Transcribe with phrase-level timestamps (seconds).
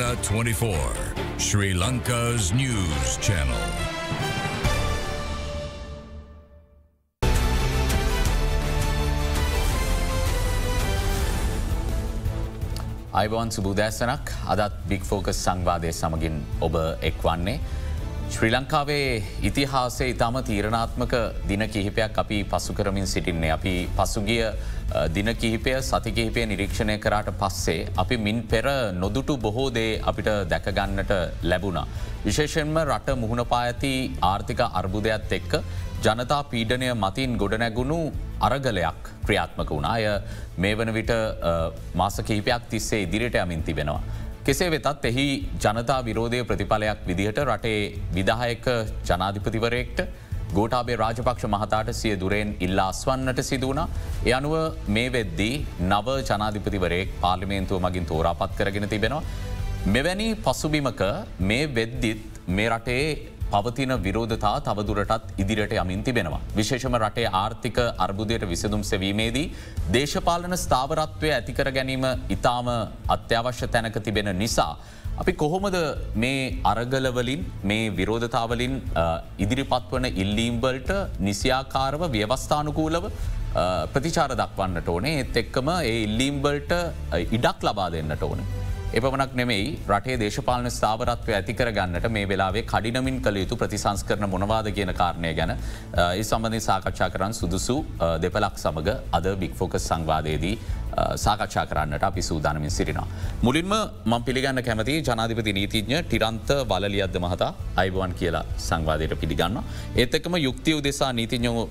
[0.00, 3.64] Therana 24, Sri Lanka's news channel.
[13.12, 17.60] අයිබවන් සුබූදෑසනක් අදත් බික් focus සංවාදය සමගින් ඔබ එක්වන්නේ.
[18.40, 21.14] ශ්‍රී ලංකාවේ ඉතිහාසේ ඉතාම තීරණාත්මක
[21.48, 23.50] දින කිහිපයක් අපි පසු කරමින් සිටින්නේ.
[23.56, 24.46] අපි පසුගිය
[25.16, 27.82] දින කිහිපය සති කිහිපය නිරීක්ෂණය කරාට පස්සේ.
[28.02, 28.64] අපි මින් පෙර
[29.02, 31.84] නොදුටු බොහෝ දේ අපිට දැකගන්නට ලැබුණා.
[32.24, 35.52] විශේෂෙන්ම රට මුහුණපා ඇති ආර්ථික අර්බුදයක්ත් එක්ක
[36.06, 38.00] ජනතා පීඩනය මතින් ගොඩනැගුණු
[38.48, 40.08] අරගලයක් ක්‍රියාත්මක වුණාය
[40.56, 41.14] මේ වන විට
[41.94, 44.00] මාස කහිපයක් තිස්සේ ඉදිරියට යමින් තිබෙනවා.
[44.46, 45.26] කෙසේ වෙතත් එහි
[45.64, 47.80] ජනතා විරෝධය ප්‍රතිඵලයක් විදිහට රටේ
[48.16, 48.66] විදාහයක
[49.08, 50.00] ජනාධිපතිවරයෙක්ට
[50.56, 53.80] ගෝටාබේ රාජපක්ෂ මහතාට සිය දුරෙන් ඉල්ලා අස්වන්නට සිදුවන.
[54.28, 54.54] එ අනුව
[54.96, 55.54] මේ වෙද්දී
[55.90, 59.22] නව ජනාධිපතිවරයෙක් පාර්ලිමේන්තුව මගින් තෝරාපත් කරගෙන තිබෙනවා.
[59.86, 61.02] මෙවැනි පසුබිමක
[61.50, 62.24] මේ වෙද්දිත්
[62.56, 63.04] මේ රටේ
[63.52, 66.40] පවතින විරෝධතා තවදුරටත් ඉදිරියට යමින් තිබෙනවා.
[66.58, 69.46] විශේෂම රටේ ආර්ථික අර්බුදයට විසඳුම් සැවීමේදී.
[69.96, 72.06] දේශපාලන ස්ථාවරත්වය ඇතිකර ගැනීම
[72.36, 72.70] ඉතාම
[73.16, 74.72] අත්‍යවශ්‍ය තැනක තිබෙන නිසා.
[75.20, 75.76] අපි කොහොමද
[76.22, 76.38] මේ
[76.72, 78.74] අරගලවලින් මේ විරෝධතාවලින්
[79.44, 80.90] ඉදිරිපත් වන ඉල්ලීම්බල්ට
[81.28, 83.04] නිසියාකාරව ව්‍යවස්ථානුකූලව
[83.94, 86.72] ප්‍රතිචාර දක්වන්නට ඕනේ එත් එක්කම ඒ ඉල්ලීම්බල්ට
[87.38, 88.46] ඉඩක් ලබා දෙන්නට ඕනේ.
[88.90, 94.68] එපමනක් නෙමෙයි රටේ දේශපාලන ස්ථාවරත්වය ඇතිකර ගන්නට මේ වෙලාවේ කඩිනමින් කළ යුතු ප්‍රතිසංස් කරන මොනවාද
[94.76, 97.76] කියන කාරණය ගැන ඒ සම්බඳධ සාකච්ඡා කරන්න සුදුසු
[98.24, 100.56] දෙපලක් සමඟ අද බික්‍ෆෝකස් සංවාදයේදී
[101.16, 103.06] සාකච්ඡා කරන්නට අපි සූදානමින් සිරිනවා.
[103.42, 109.62] මුලින්ම මං පිළිගන්න කැමති ජනාධිපති නීතිඥ ටිරන්ත වලලියද්ද මහතා අයිබුවන් කියලා සංවාදයට පිළිගන්න.
[109.96, 111.64] ඒත්තකම යුක්තිය උදෙසා නීතිඥෝ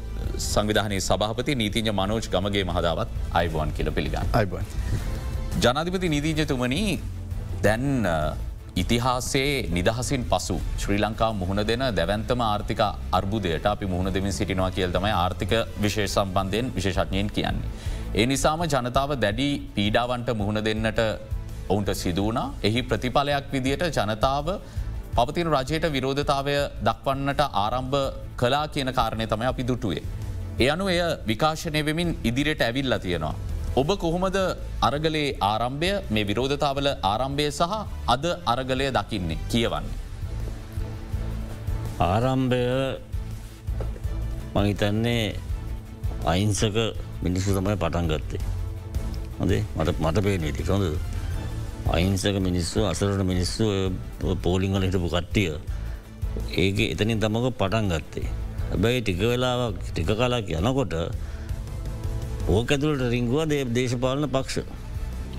[0.47, 4.27] සංවිධානයේ සභහපති නීතිඥ මනෝජ් ගමගේ මහදාවත් අයිබුවන් කියල පිළිගන්න.
[4.33, 4.75] අයිබන්.
[5.63, 6.91] ජනාධිපති නිදීජතුමනී
[7.63, 7.85] දැන්
[8.75, 12.81] ඉතිහාසේ නිදහසින් පසු ශ්‍රී ලංකා මුහුණ දෙන දැවන්තම ආර්ථික
[13.11, 17.71] අර්බුදයට අපි මුහුණ දෙමින් සිටිනවා කියල් තමයි ආර්ථික විශේෂ සම්බන්ධයෙන් විශේෂඥයෙන් කියන්නේ.
[18.15, 21.01] ඒ නිසාම ජනතාව දැඩි පීඩාවන්ට මුහුණ දෙන්නට
[21.69, 24.47] ඔවුන්ට සිදුවනා එහි ප්‍රතිඵලයක් විදියට ජනතාව
[25.17, 27.99] පවතින රජයට විරෝධතාවය දක්වන්නට ආරම්භ
[28.37, 30.03] කලා කියන කාරණය තමයි අපි දුටුවේ.
[30.59, 33.48] ඒ අනු එය විකාශනය වෙමින් ඉදිරියට ඇවිල්ල තියෙනවා.
[33.75, 34.37] ඔබ කොහොමද
[34.81, 37.73] අරගලේ ආරම්භය මේ විරෝධතාවල ආරම්භය සහ
[38.07, 39.97] අද අරගලය දකින්නේ කියවන්නේ.
[42.01, 42.63] ආරම්භය
[44.55, 45.35] මහිතන්නේ
[46.25, 46.77] අයින්සක
[47.21, 48.41] මිනිස්සු තමයි පටන් ගත්තේ.
[49.39, 50.85] හොදේ මට මට පේන ති හොඳ
[51.87, 53.93] අයින්සක මිනිස්සු අසරට මිනිස්සු
[54.41, 55.53] පෝලිංගල හිටපු කට්ටිය
[56.55, 58.27] ඒක එතනින් තමක පටන් ගත්තේ.
[58.69, 60.93] හැබැයි ටික වෙලාවක් ටික කලාක් යනකොට
[62.49, 64.65] ඕක ඇතුළට රිංගුව දේ දේශපාලන පක්ෂ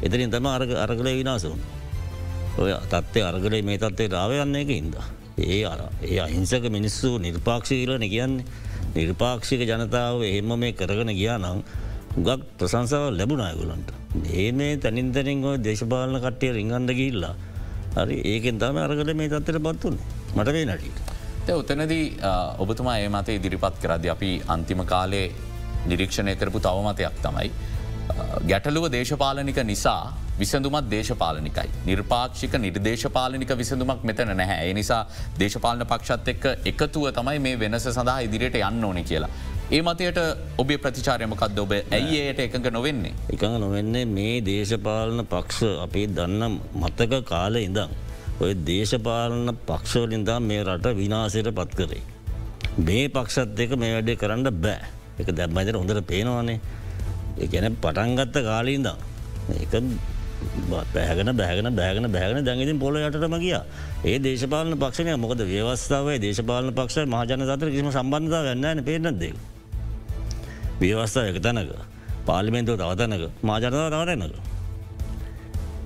[0.03, 1.60] එතරින් තම අරග අරගල විනාසවුන්
[2.56, 4.94] ඔය තත්ත්ය අරගලේ මේ තත්වේ රාවයන්න එක ඉද.
[5.38, 8.44] ඒ අර ඒ අහිංසක මිනිස්සු නිර්පාක්ෂීලන කියන්නේ
[8.94, 11.60] නිර්පාක්ෂික ජනතාව එහෙම මේ කරගෙන ගියා නම්
[12.19, 13.91] ගක් ප්‍රසංසාව ලැබුණයගුලන්ට.
[14.32, 17.34] ඒ මේ තැනින්තරින් ඔය දේශපාලන කට්ටිය රිංගන්ඩ ගිල්ලා
[17.97, 20.06] හරි ඒකෙන් තම අරගල මේ තත්තර පත්තුන්නේ
[20.37, 20.98] මට වේ නටට.
[21.53, 22.04] උතනදී
[22.59, 25.28] ඔබතුමා ඒ මත ඉදිරිපත් කරද අපි අන්තිම කාලේ
[25.86, 27.50] නිරීක්ෂණය කරපු තවමතයක් තමයි.
[28.47, 30.03] ගැටලුව දේශපාලනික නිසා
[30.38, 31.68] විසඳුමත් දේශපාලනිකයි.
[31.86, 34.68] නිර්පාක්ෂික නිර්දේශපාලනික විසඳුමක් මෙතන නැහැ.
[34.68, 35.06] ඒ නිසා
[35.38, 39.30] දේශපාලන පක්ෂත් එක්ක එකතුව තමයි මේ වෙනස සඳහා ඉදිරියට යන්න ඕන කියලා.
[39.71, 40.21] ඒ මතයට
[40.59, 43.12] ඔබේ ප්‍රතිචාරයමකක්ද ඔබ ඇයිඒයට එකඟ නොවෙන්නේ.
[43.34, 47.92] එකඟ නොවෙන්නේ මේ දේශපාලන පක්ෂ අපේ දන්න මතක කාල ඉඳම්.
[48.41, 52.03] ඔය දේශපාලන පක්ෂවලින්දා මේ රට විනාසයට පත් කරේ.
[52.78, 54.99] මේ පක්ෂත් එක මේ වැඩේ කරන්න බෑ.
[55.21, 56.61] එක දැම්මයිතර හොඳට පේනවානේ.
[57.53, 58.97] ගැන පටන්ගත්ත කාලීන්දම්
[59.63, 59.75] එක
[60.95, 63.57] බැහගෙන බැහගෙන බැහගෙන බැහගෙන දැඟතින් පොල යටම ගිය.
[64.05, 69.33] ඒ දේශපාලන පක්ෂණය මොකද ව්‍යවස්ථාවයි දේශපාලන පක්ෂ මහජන අතර කිසිම සම්බන්ධ වෙන්නන පේනදේ.
[70.81, 71.72] ව්‍යවස්ථාව එක තැනක.
[72.27, 74.37] පාලිමෙන්තුව තවතැනක මාජනතාව තවතැනක.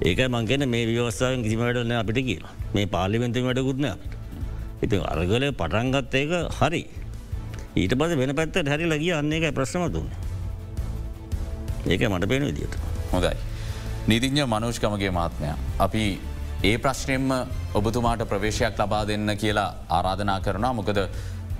[0.02, 2.52] ඒක මංගෙන මේ ව්‍යවස්ථාවෙන් කිසිමටන අපිට කියලා.
[2.74, 4.12] මේ පාලිමෙන්තු වැඩකුත්න අපිට.
[4.82, 6.82] ඉති අරගලය පටන්ගත්ත එක හරි.
[7.76, 10.08] ඊට පස වෙන පැත්තට හැරි ලගිය අන්නේ එක ප්‍රශ්නම දුන්න.
[11.86, 12.78] ඒක මට පේන විදිට.
[13.12, 13.34] හොඳයි.
[14.06, 15.50] නීතිඥ මනෝෂ්කමගේ මාත්මය.
[15.78, 16.04] අපි
[16.62, 17.30] ඒ ප්‍රශ්නයෙන්ම
[17.74, 21.00] ඔබතුමාට ප්‍රවේශයක් ලබා දෙන්න කියලා ආරාධනා කරනවා මොකද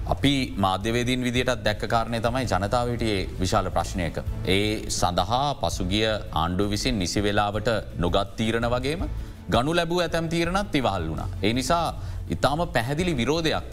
[0.07, 4.17] අපි මාධ්‍යවේදීන් විදිටත් දැක්කාරණය තමයි ජනතාවටයේ විශාල ප්‍රශ්නයක.
[4.47, 7.69] ඒ සඳහා පසුගිය ආණ්ඩු විසින් නිසි වෙලාවට
[7.99, 9.09] නොගත් තීරණ වගේම
[9.51, 11.25] ගනු ලැබූ ඇතැම් තීරණත් ඉවහල් වුණ.
[11.43, 11.87] ඒ නිසා
[12.31, 13.65] ඉතාම පැහැදිලි විරෝධයක්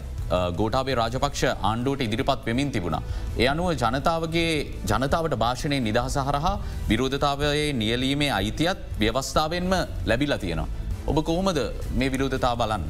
[0.58, 2.98] ගෝටාවේ රාජපක්ෂ ආණ්ඩුවට ඉදිරිපත් වෙමින් තිබුණ.
[3.38, 4.50] ඒ අනුව ජනතාවගේ
[4.90, 6.54] ජනතාවට භාෂණය නිදහස හරහා
[6.90, 9.72] විරෝධතාවයේ නියලීමේ අයිතියත් ව්‍යවස්ථාවෙන්ම
[10.10, 10.68] ලැබිල තියෙනවා.
[11.06, 11.58] ඔබ කොහොමද
[11.98, 12.86] මේ විරෝධතා බලන්න.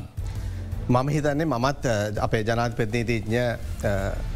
[0.88, 1.84] මම හිතන්නේ මමත්
[2.20, 3.42] අපේ ජනාත් ප්‍රතිනීතිඥ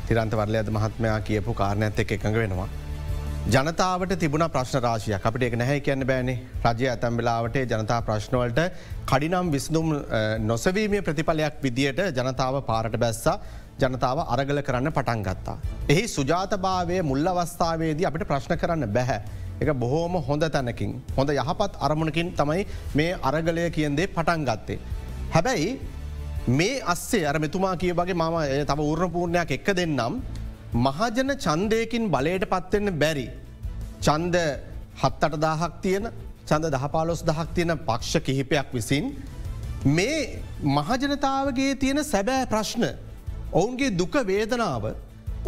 [0.08, 2.68] තිරන්තවරලයද මහත්මයා කියපු කාරණඇත් එක් එකඟ වෙනවා.
[3.46, 8.58] ජනතාවට තිබුණ ප්‍රශ්න රාශයක් අපට එක නැහැ කියන්න බෑනේ රජය ඇතැම් වෙලාවට ජනතා ප්‍රශ්නවලට
[9.10, 9.92] කඩිනම් විස්නුම්
[10.42, 13.36] නොසවීමේ ප්‍රතිඵලයක් විදියට ජනතාව පාරට බැස්සා
[13.78, 15.56] ජනතාව අරගල කරන්න පටන් ගත්තා.
[15.88, 19.20] එහි සුජාතභාවය මුල්ල අවස්ථාවේදී අපිට ප්‍රශ්න කරන්න බැහැ.
[19.62, 22.64] එක බොහෝම හොඳ තැනකින් හොඳ යහපත් අරමුණකින් තමයි
[22.94, 24.80] මේ අරගලය කියන්දේ පටන් ගත්තේ.
[25.30, 25.78] හැබැයි
[26.48, 30.18] මේ අස්සේ අර මෙතුමා කිය වගේ මම තම උර්ණපූර්ණයක් එක්ක දෙන්නම්
[30.84, 33.26] මහජන චන්දයකින් බලයට පත්වෙන්න බැරි.
[34.04, 34.36] චන්ද
[35.02, 36.04] හත්තට දාහක් තියෙන
[36.48, 39.04] චන්ද දහපාලොස් දහක් තියෙන පක්ෂ කිහිපයක් විසින්
[39.96, 40.20] මේ
[40.76, 42.84] මහජනතාවගේ තියෙන සැබෑ ප්‍රශ්න
[43.52, 44.84] ඔවුන්ගේ දුක වේදනාව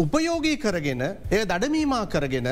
[0.05, 1.03] උපයෝගී කරගෙන
[1.37, 2.49] එය දඩමීමා කරගෙන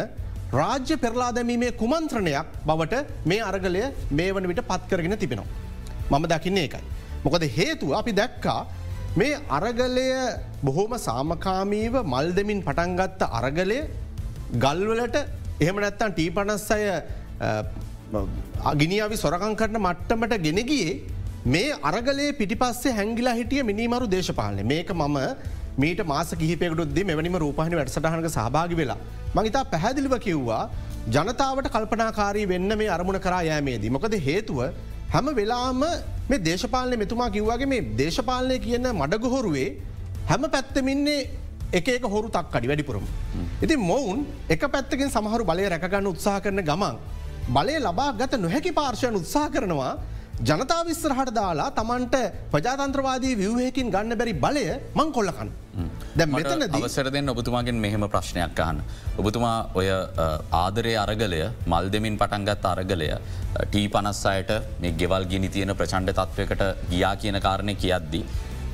[0.52, 2.94] රාජ්‍ය පෙරලා දැමීමේ කුමන්ත්‍රණයක් බවට
[3.30, 5.48] මේ අරගලය මේ වන විට පත් කරගෙන තිබෙනවා.
[6.10, 6.84] මම දකින්නේ එකයි.
[7.24, 8.60] මොකද හේතුව අපි දැක්කා
[9.20, 10.06] මේ අරගලය
[10.66, 13.78] බොහෝම සාමකාමීව මල් දෙමින් පටන්ගත්ත අරගලය
[14.64, 15.16] ගල්වලට
[15.64, 16.84] එහෙම නැත්තන් ටී පනස් අය
[18.72, 20.96] අගිනිියාවි සොරකං කරන මට්ටමට ගෙනගියේ
[21.54, 25.16] මේ අරගලේ පිටිපස්සේ හැංගිලා හිටිය මිනිමරු දේශපාලන මේක මම
[25.82, 29.00] මීට මාස කිහිපයකටුද්දි මෙවැනිම රූපහනි වැඩසටහනක සහභාගි වෙලා.
[29.36, 30.62] මංහිතා පැහැදිලිව කිව්වා
[31.06, 33.90] ජනතාවට කල්පනාකාරී වෙන්න මේ අරමුණ කරා යෑමේදී.
[33.90, 34.58] මොකද හේතුව
[35.08, 35.82] හැම වෙලාම
[36.28, 39.68] මේ දේශපාලනය මෙතුමා කිව්වාගේ මේ දේශපාලනය කියන්න මඩගොහොරුවේ
[40.26, 41.20] හැම පැත්තමින්නේ
[41.72, 43.06] එක එක හොරු තක් අඩි වැඩිපුරම.
[43.62, 46.96] ඉති මොවුන් එක පැත්තකින් සමහරු බලය රැකගන්න උත්සාහ කරන ගමන්.
[47.48, 49.92] බලය ලබා ගත නොහැකි පාර්ශයන් උත්සාහ කරනවා
[50.44, 52.16] ජනතා විස්්‍රහට දාලා තමන්ට
[52.52, 55.50] ප්‍රජාතන්ත්‍රවාදී විවහයකින් ගන්න බැරි බලය මං කොල්ලකන්න.
[56.18, 58.82] දැ මෙතන අවසර දෙන්න ඔබතුමාගෙන් මෙහෙම ප්‍රශ්නයක් අහන්න.
[59.20, 59.88] ඔබතුමා ඔය
[60.62, 63.08] ආදරය අරගලය මල් දෙමින් පටන්ගත් අරගලය
[63.64, 64.52] ටී පනස් අයට
[64.82, 68.24] මේ ගෙවල් ගිනි තියෙන ප්‍රචණ්ඩ තත්වයකට ගියා කියන කාරණය කියද්දී.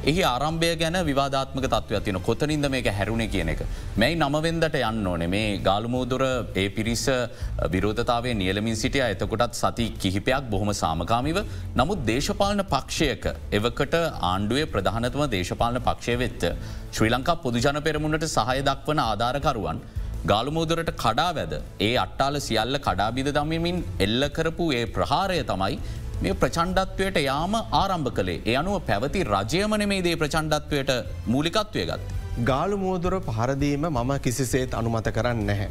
[0.03, 3.61] එහි ආරම්භය ගැන විවාධාත්මක තත්ව ඇතින කොතනින්ද මේක හැරුණ කියන එක.
[3.97, 7.05] මැයි නමවෙන්දට යන්න ඕනේ මේ ගාලුමූදුර ඒ පිරිස
[7.75, 11.39] විරෝධතාවේ නියලමින් සිටිය එතකොටත් සති කිහිපයක් බොහොම සාමකාමිව
[11.77, 13.97] නමුත් දේශපාලන පක්ෂයක එවකට
[14.33, 16.51] ආණ්ඩුවේ ප්‍රධානතම දේශපාලන පක්ෂය වෙත්ත.
[16.93, 19.85] ශ්‍රී ලංකා පොදුජන පෙරමුණට සහය දක්වන ආධාරකරුවන්
[20.25, 25.79] ගාලුමෝදුරට කඩා වැද ඒ අට්ටාල සියල්ල කඩාබිද දමමින් එල්ල කරපු ඒ ප්‍රහාරය තමයි
[26.25, 30.91] මේ ප්‍රචණ්ඩත්වයට යාම ආරම්භ කළේ ඒ අනුව පැවති රජයමන මේ දේ ප්‍රචණ්ඩත්වයට
[31.27, 32.03] මූලිකත්වය ගත්.
[32.41, 35.69] ගාලු මෝදුර පහරදීම මම කිසිසේත් අනුමත කරන්න නැහැ.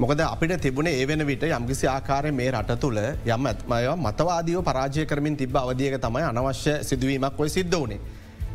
[0.00, 5.06] මොකද අපිට තිබුණ ඒ වෙන විට යම්කිසි ආකාරය මේ රට තුළ යම් ඇත්මය මතවාදීව පරාජය
[5.06, 8.00] කරමින් තිබ අවදියක තමයි අනවශ්‍ය සිදුවීමක් ඔය සිද්ධ වනේ.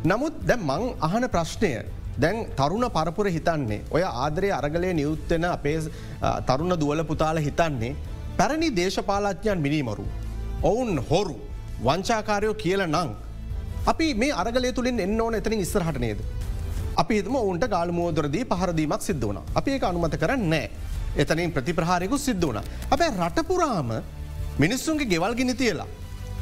[0.04, 1.74] නමුත් දැ මං අහන ප්‍රශ්නය
[2.18, 5.78] දැන් තරුණ පරපුර හිතන්නේ ඔය ආදරය අරගලය නියුත්තෙන අපේ
[6.46, 7.96] තරුණ දුවල පුතාල හිතන්නේ
[8.36, 10.04] පැරණි දේශපාලඥයන් මිනිමරු.
[10.68, 11.36] ඔවුන් හොරු
[11.84, 13.10] වංචාකාරයෝ කියල නං.
[13.90, 16.18] අපි මේ අරගලය තුළින් එන්න ඕන එතනින් ඉස්සරහට නේද.
[17.02, 19.38] අපි එතම ඔවුන්ට ගාල මෝදරදී පහරදීමක් සිද්ධ වන.
[19.58, 20.66] අපි ඒ අනුමත කරන්න නෑ.
[21.22, 22.58] එතනින් ප්‍රතිප්‍රහාරයකු සිද්ධ වන.
[22.94, 23.92] අපේ රටපුරාම
[24.58, 25.88] මිනිස්සුන්ගේ ගෙවල් ගිනි තියලා.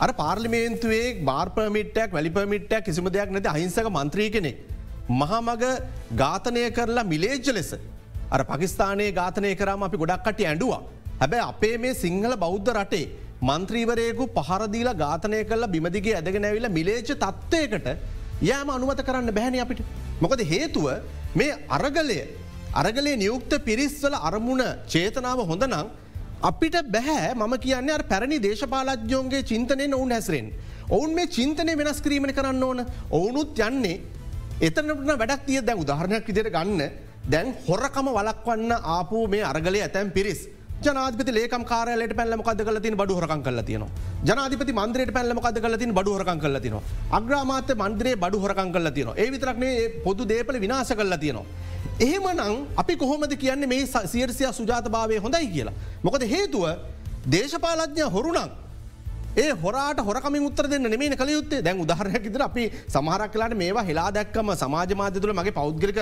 [0.00, 4.58] අර පාර්ලිමේන්තුවේ බාර්පමිටක් වැලිපමිටක් කිසිම දෙයක් නැති අහිංසක මන්ත්‍රී කෙනෙක්.
[5.20, 5.64] මහමග
[6.22, 7.70] ඝාතනය කරලා මිලේජ්ජ ලෙස.
[8.34, 10.82] අර පකිස්ානයේ ඝාතනය කරම අපි ගොඩක්කට ඇඩුවා.
[11.22, 13.06] හැබැ අපේ මේ සිංහල බෞද්ධ රටේ
[13.42, 17.88] මන්ත්‍රීවරයකු පහරදීලා ඝාතනය කරලා බිමදිගේ ඇදගෙන ඇවිල මිලේච තත්ත්වයකට
[18.42, 19.80] යෑම අනුමත කරන්න බැහැනි අපිට.
[20.20, 20.86] මොකද හේතුව
[21.34, 22.18] මේ අරගලය
[22.74, 25.88] අරගලේ නියුක්ත පිරිස්වල අරමුණ චේතනාව හොඳනම්
[26.42, 30.52] අපිට බැහැ මම කියන්න පැරණි දේශපාලජ්‍යෝන්ගේ චින්තනය ඔවුන් හැසරෙන්.
[30.90, 34.00] ඔවුන් මේ චින්තනය වෙනස් කිරීමණ කරන්න ඕන ඔවුනුත් යන්නේ
[34.60, 36.82] එතනට වැඩක් තිය දැන් උදාහරණයක් විදිර ගන්න
[37.24, 40.40] දැන් හොරකම වලක්වන්න ආපු මේ අරගලය ඇතැම් පිරිස්.
[40.86, 43.84] ජනාධපති ලේකම් කාරලට පැල්ලම කද කල තින බඩු හොරකන් කල තියන
[44.28, 46.76] ජනාධපති මන්ද්‍රයට පැල්ලම කද කල තින බඩු හොරකන් කල තින
[47.18, 49.74] අග්‍රාමාත මන්ද්‍රේ බඩු හොරකන් කල තින ඒ විතරක්නේ
[50.06, 51.46] පොදු දේපල විනාශ කල තියනවා.
[52.06, 55.76] එහෙමනං අපි කොහොමද කියන්නේ මේ සියර්සිය සුජාත භාවය හොඳයි කියලා.
[56.06, 56.64] මොකද හේතුව
[57.34, 58.52] දේශපාලඥ හොරුණක්
[59.36, 61.62] ඒ හොරට හොරකම උත්තර දෙන්න නෙමේ කළ යුත්තේ.
[61.62, 65.98] දැන් උදාහරයක් ඉදිර අපි සමහරක් කලාට මේවා හෙලා දැක්කම සමාජ මාධ්‍ය තුළ මගේ පෞද්ගලික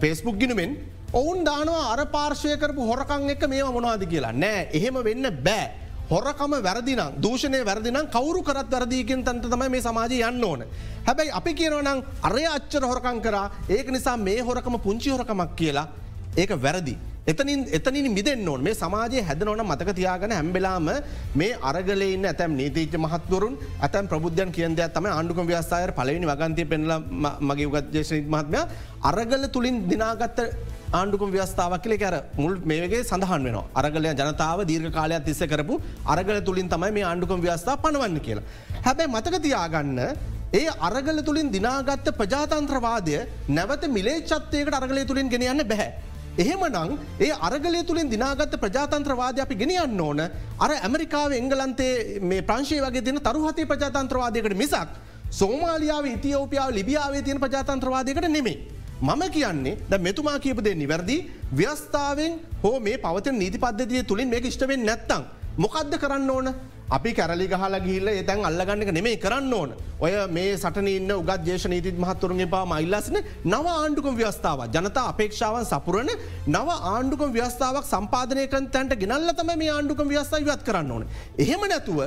[0.00, 0.72] පේස්බුක් ගිනුවෙන්
[1.12, 5.70] ඔවුන් දානවා අර පාර්ශය කරපු හොරකං එක මේ මොනවාද කියලා නෑ එහෙම වෙන්න බෑ.
[6.10, 10.64] හොරකම වැරදිනම් දූෂණය වැරදිනම් කවරු කරත් වැරදිීකින් තන්ත තමයි මේ සමාජය යන්න ඕන.
[11.06, 15.88] හැබැයි අපි කියනවනම් අරය අච්චර හොරකං කරා ඒක නිසා මේ හොරකම පුංචි හොරකමක් කියලා
[16.36, 16.96] ඒක වැරදි.
[17.26, 20.88] එතනින් එතනින් මිදෙන් ඕන් මේ සමාජය හැදනවන මතක තියාගන හැම්බෙලාම
[21.34, 26.92] මේ අරගලන්න ඇතැම් නීතිීච මහත්වරුන් ඇතැම් ප්‍රබුද්ධයන් කියන්ද තම ආණ්ඩුකම ව්‍යස්ථාය පලවෙනි වගන්තය පෙනල
[27.40, 28.60] මගේ උගත්ජේෂ මහත්මය
[29.10, 30.40] අරගල තුළින් දිනාගත්ත
[30.92, 35.74] ආණ්ඩුකම් ව්‍යස්ථාවක් කලේ කර මුල් මේගේ සඳහන් වෙන අරගලය ජනතාව දීර්ඝ කාලයක් තිස්ස කරපු
[36.06, 38.44] අරගල තුළින් තමයි මේ ආණ්ඩුකම් ව්‍යස්ථා පනවන්න කියලා.
[38.86, 39.98] හැබැයි මතකතියාගන්න
[40.60, 43.16] ඒ අරගල තුළින් දිනාගත්ත ප්‍රජාතන්ත්‍රවාදය
[43.48, 45.90] නැවත මිලේච්චත්තයකට අරගලය තුළින් ගෙනයන්න බැහැ.
[46.38, 50.24] එහෙම නං ඒ අරගලය තුළින් දිනාගත්ත ප්‍රජාතන්ත්‍රවාද අපි ගෙනියන්න ඕන
[50.64, 51.92] අර ඇමරිකාව එංගලන්තේ
[52.30, 54.96] මේ ප්‍රංශය වගේ තින තරුහතේ ප්‍රජාතන්ත්‍රවාදයකට මිසක්
[55.42, 58.77] සෝමාලියාව ඉතිෝපියාව ලිබියාවේ තියෙන ප්‍රජාතන්ත්‍රවාදයකට නෙමේ.
[59.02, 61.18] මම කියන්නේ ද මෙතුමා කියපදේ නිවැරදි.
[61.58, 65.22] ව්‍යස්ථාවෙන් හෝ මේ පවත නීති පද්ධතිය තුළින් මේ ඉෂ්ටවෙන් නැත්තං.
[65.58, 66.48] මොකක්ද කරන්න ඕන?
[66.96, 69.70] අපි කැරලි ගහල ගිල්ල එතැන් අල්ලගන්නක නෙමේ කරන්න ඕන.
[70.00, 76.10] ඔය මේ සටනන්න උගත් ජේෂ නීතිත් මහත්තුරුන්ගේ පා මයිල්ලස්න නව ආණ්ඩුකම් ව්‍යස්ථාව ජනතා අපේක්ෂාවන් සපුරන
[76.54, 81.04] නව ආණ්ඩුකම් ව්‍යස්ථාවක් සම්පාධනයකන් තැන්ට ගෙනල්ල තම මේ ආණ්ඩුකම් ව්‍යස්ථාව වත් කරන්න ඕන.
[81.44, 82.00] එහෙම නැතුව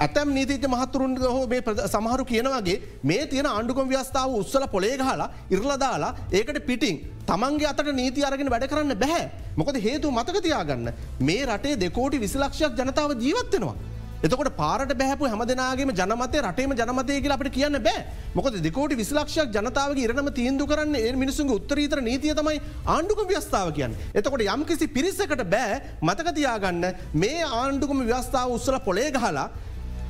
[0.00, 6.12] ඇතැම් නීතිජ මහතුරුන් හෝ මේ සමහරු කියනවගේ මේ තියෙන ආණ්ඩුකම් ව්‍යස්ථාව උත්සල පොලේ හලා ඉරලදාලා
[6.32, 9.24] ඒකට පිටිං තමන්ගේ අතට නීති අරගෙන වැඩ කරන්න බැහැ
[9.56, 10.90] මොකද හේතු මතකතියාගන්න
[11.20, 13.76] මේ රටේ දෙකෝටි විසිලක්ෂයක් ජනතාව ජීවත්වෙනවා.
[14.22, 18.00] එතකොට පාරට බැහපු හැමදනාගේම ජනමතය රටේම ජනමතය කියලා අපට කියන්න බෑ
[18.34, 23.96] මොකද දෙකෝට විසිලක්ෂයක් ජනතාවගේ ඉරනම තීන්දු කරන්න ඒ මිනිසුන්ගේ උත්තරීතර නීතිය තමයි ආණ්ඩුකම ව්‍යස්ථාව කියන්න.
[24.14, 29.48] එතකොට යම් කිසි පිරිසකට බෑ මතකතියාගන්න මේ ආණ්ඩුකම ව්‍යස්ථාව උත්සල පොලේ ගහලා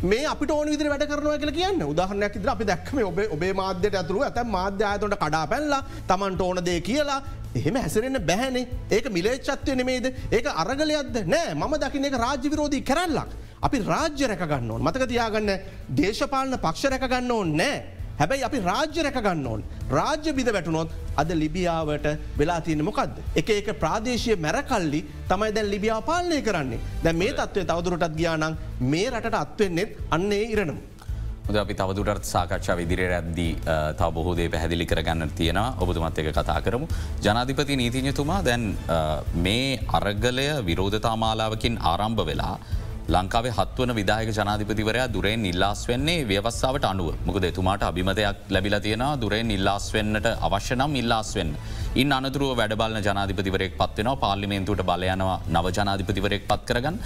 [0.02, 1.82] මේ අපිට ඕන විදිර වැඩ කරනවා කියල කියන්න.
[1.92, 6.80] උදාහරණයක් ඉදිර අපි දැක්ම ඔබේ ඔබේ මාධ්‍යයට ඇතුරු ඇත මාධ්‍යාතොට කඩා පැල්ලා තමන්ට ඕන දේ
[6.80, 7.20] කියලා.
[7.54, 11.16] එහෙම හැසිරෙන බැහැනේ ඒක මිලේච්චත්වය නෙමේද ඒක අරගලයක්ද?
[11.26, 11.54] නෑ.
[11.54, 13.30] මම දකින එක රාජ්‍ය විරෝධී කරල්ලක්.
[13.62, 14.82] අපි රාජ්‍ය රැකගන්න ඕන්.
[14.82, 15.50] මතක තියාගන්න.
[16.00, 17.99] දේශපාලන පක්ෂ රැකගන්න ඕන් නෑ.
[18.20, 19.62] හැබැයි අපි රාජ්‍ය රැකගන්න ඕන්
[19.98, 22.06] රාජ්‍ය බිද වැටුනොත් අද ලිබියාවට
[22.40, 23.16] වෙලා තියෙන මොකක්ද.
[23.40, 25.00] එක ඒක ප්‍රාදේශය මැරකල්ලි
[25.30, 28.56] තමයි දැන් ලිබියා පාලනය කරන්නේ දැ මේ තත්වය තවදුරටත් ගියානං
[28.92, 30.78] මේ රටට අත්වෙන්නෙත් අන්නේ ඉරනම.
[31.62, 33.52] අපි තවදුරත් සාකච්ඡා විදිරය ඇද්දී
[33.98, 36.86] තව බොහෝදේ පැහැදිලි කරගන්න තියෙන ඔබතුමත් එක කතා කරමු.
[37.24, 38.66] ජනාධිපති නීතිඥතුමා දැන්
[39.46, 42.54] මේ අරගලය විරෝධතාමාලාවකින් ආරම්භ වෙලා
[43.14, 49.48] ලංකාවේ හත්වන විදායක ජනාධිපතිවරයා දුරෙන් නිල්ලාස් වෙන්නේ ව්‍යවස්සාාවට අනුව මොකද එතුමාට අභිමතයක් ලැබිල තියෙන දුරෙන්
[49.52, 51.50] නිල්ලාස් වෙන්නට අවශ්‍යනම් ඉල්ලාස් වෙන්න.
[52.02, 57.00] ඉන් අනතුරුව වැඩබලන ජනාධිපතිවරෙක් පත්වෙනවා පාර්ලිමේන්තුට බලයනවා නව ජනාධිපතිවරෙක් පත් කරගන්න.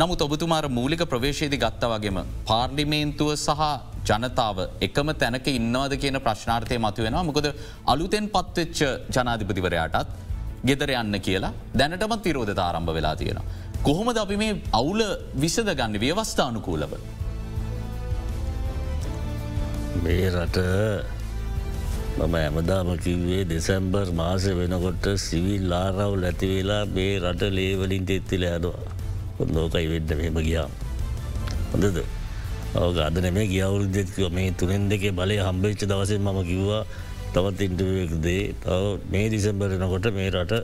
[0.00, 3.64] නමුත් ඔබතුමාර මූලික ප්‍රවේශයේදි ගත්ත වගේම පාර්ලිමේන්තුව සහ
[4.10, 7.48] ජනතාව එකම තැනක ඉන්නවද කියන ප්‍රශ්නාර්ථය මතුවෙනවා මොකද
[7.94, 8.80] අලුතෙන් පත්වෙච්ච
[9.16, 10.16] ජනාධිපතිවරයාටත්
[10.68, 13.66] ගෙදර යන්න කියලා දැනටමත් විරෝධ ආරම්භ වෙලා තියෙනවා.
[13.82, 15.00] කොහොමද අපි මේ අවුල
[15.34, 16.92] විසද ගන්න ව්‍යවස්ථානුකූලව.
[20.02, 20.58] මේ රට
[22.18, 28.84] මම ඇමදාම කිව්වේ දෙසැම්බර් මාස වෙනකොට සිවිල් ලාරව් ඇතිවෙලා මේ රට ලේවලින් තෙත්තිල ඇදවා
[29.48, 30.72] නෝකයි වෙන්න මෙම ගියාම්.
[31.72, 31.98] හොඳද
[32.76, 36.82] ඔව අද නෙම ගියවුල් දෙත්ක මේ තුනෙන් දෙක බලය හම්බේච්ච දවසෙන් මම කිව්වා
[37.32, 40.54] තවත් ඉන්ටුවක්දේ තව මේ දිසම්බරනකොට මේ රට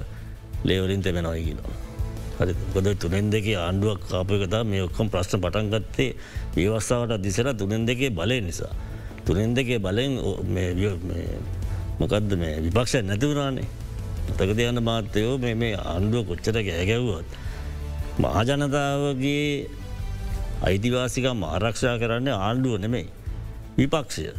[0.65, 1.94] ලේවලින් තෙමෙනයි කියනවා.
[2.39, 6.11] හරිගොද තුනෙන් දෙකේ ආණ්ඩුවක් කාපයකතා මේ ඔක්කොම් ප්‍රශ්න පටන්ගත්තේ
[6.57, 8.75] ව්‍යවස්ථාවට දිසර තුනෙන් දෙකේ බලය නිසා.
[9.27, 10.19] තුනෙන් දෙකේ බලෙන්
[12.01, 13.69] මොකක්ද මේ විපක්ෂ නැතිවරානේ
[14.33, 17.29] තක දෙයන්න මාත්‍යයෝ මේ ආණ්ඩුව කොච්චර ඇගැව්වත්.
[18.19, 19.69] මහජනතාවගේ
[20.63, 23.07] අයිතිවාසික ආරක්ෂා කරන්න ආණ්ඩුව නෙමෙයි.
[23.79, 24.33] විපක්ෂය.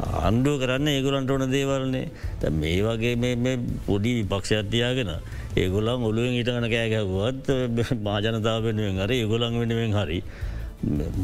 [0.00, 2.06] ආණ්ඩුව කරන්න ඒගුලන්ට ඕන දේවල්න්නේ
[2.52, 3.56] මේ වගේ මේ
[3.86, 5.12] පොඩි විපක්ෂයත්තියාගෙන
[5.56, 7.46] ඒගොලන් ඔලුවෙන් ඉටගන කෑගැවත්
[8.06, 10.22] මාජනතාව වෙනුවෙන් හරි ඒගොලන් වෙනුවෙන් හරි.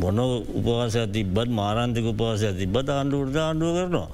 [0.01, 0.19] මොන
[0.59, 4.09] උපවාසය තිබත් මාරන්තික උපවාසය තිබත් ආණ්ඩුවරද ආණ්ඩුව කරනවා.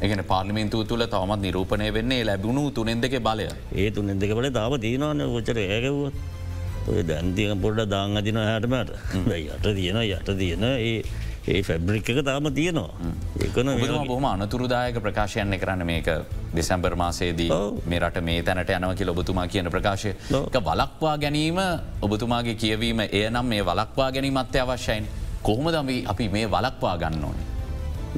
[0.00, 3.48] එකන පාර්ලිමින්තු තුළ තවමත් නිරූපණය වෙන්නේ ලැබුණු තුනෙන් දෙක බලය.
[3.74, 6.36] ඒ තුනෙන් දෙක බල තාව තියනවන්න ොචර ඒකැවුවත්
[6.88, 8.92] ඔය දැන්තික පොඩ්ඩ දාං අදින හැටමට
[9.36, 11.02] යට තියෙන යට තියෙන ඒ
[11.48, 12.92] ඒ ෆැබ්‍රික් එක තාම තියෙනවා.
[13.40, 13.68] ඒකන
[14.06, 16.08] බොහම අනතුරුදායක ප්‍රකාශයන්න කරන්න මේක
[16.54, 17.48] දෙසැම්බර් මාසේදී
[17.86, 20.12] මේ රට මේ තැනට යනවකි ඔබතුමා කියන ප්‍රකාශය.
[20.30, 21.58] වලක්වා ගැනීම
[22.02, 25.06] ඔබතුමාගේ කියවීම එය නම් මේ වලක්වා ගැනීමත්ය අවශ්‍යයින්
[25.42, 27.38] කොහොම දම අපි මේ වලක්වා ගන්න ඕන.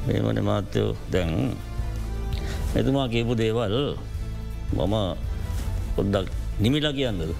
[0.07, 1.55] මේමන මාත්‍යයෝ දැන්
[2.75, 3.95] එතුමා කියපු දේවල්
[4.73, 4.95] මම
[5.95, 6.27] පොඩ්ඩක්
[6.59, 7.31] නිමිලා කියන්නද?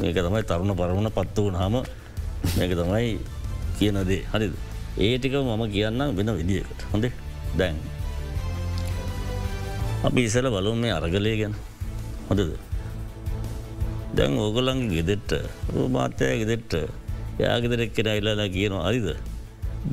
[0.00, 1.76] මේක තමයි තරුණ පරමුණ පත්ත වුණහම
[2.56, 3.33] මේක තමයි
[3.78, 4.22] කියන දේ.
[4.32, 4.54] හරිද?
[4.98, 7.12] ඒ ටික මම කියන්නම් වෙන විදිකට හොඳේ?
[7.58, 7.76] දැන්
[10.06, 11.54] අපි ඉසල බලුම් මේ අරගලය ගැන.
[12.28, 12.52] හොඳද?
[14.16, 15.32] දැන් ඕගොල්ලන්ගේ ගෙදෙට්ට
[15.96, 16.74] මාත්‍යය ගෙදෙට්ට
[17.38, 19.08] යාගෙදරෙක් කෙන ඉල්ලලා කියනවා අරිද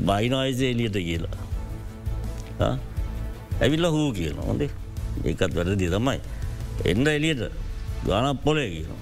[0.08, 2.74] බයිනයිසේ එලියට කියලා
[3.62, 4.72] ඇවිල්ල හූ කියන හොඳේ?
[5.26, 6.20] ඒකත් වැරදි තමයි.
[6.86, 7.44] එන්න එලියට
[8.08, 9.02] ගානක් පොලේ කියනවා.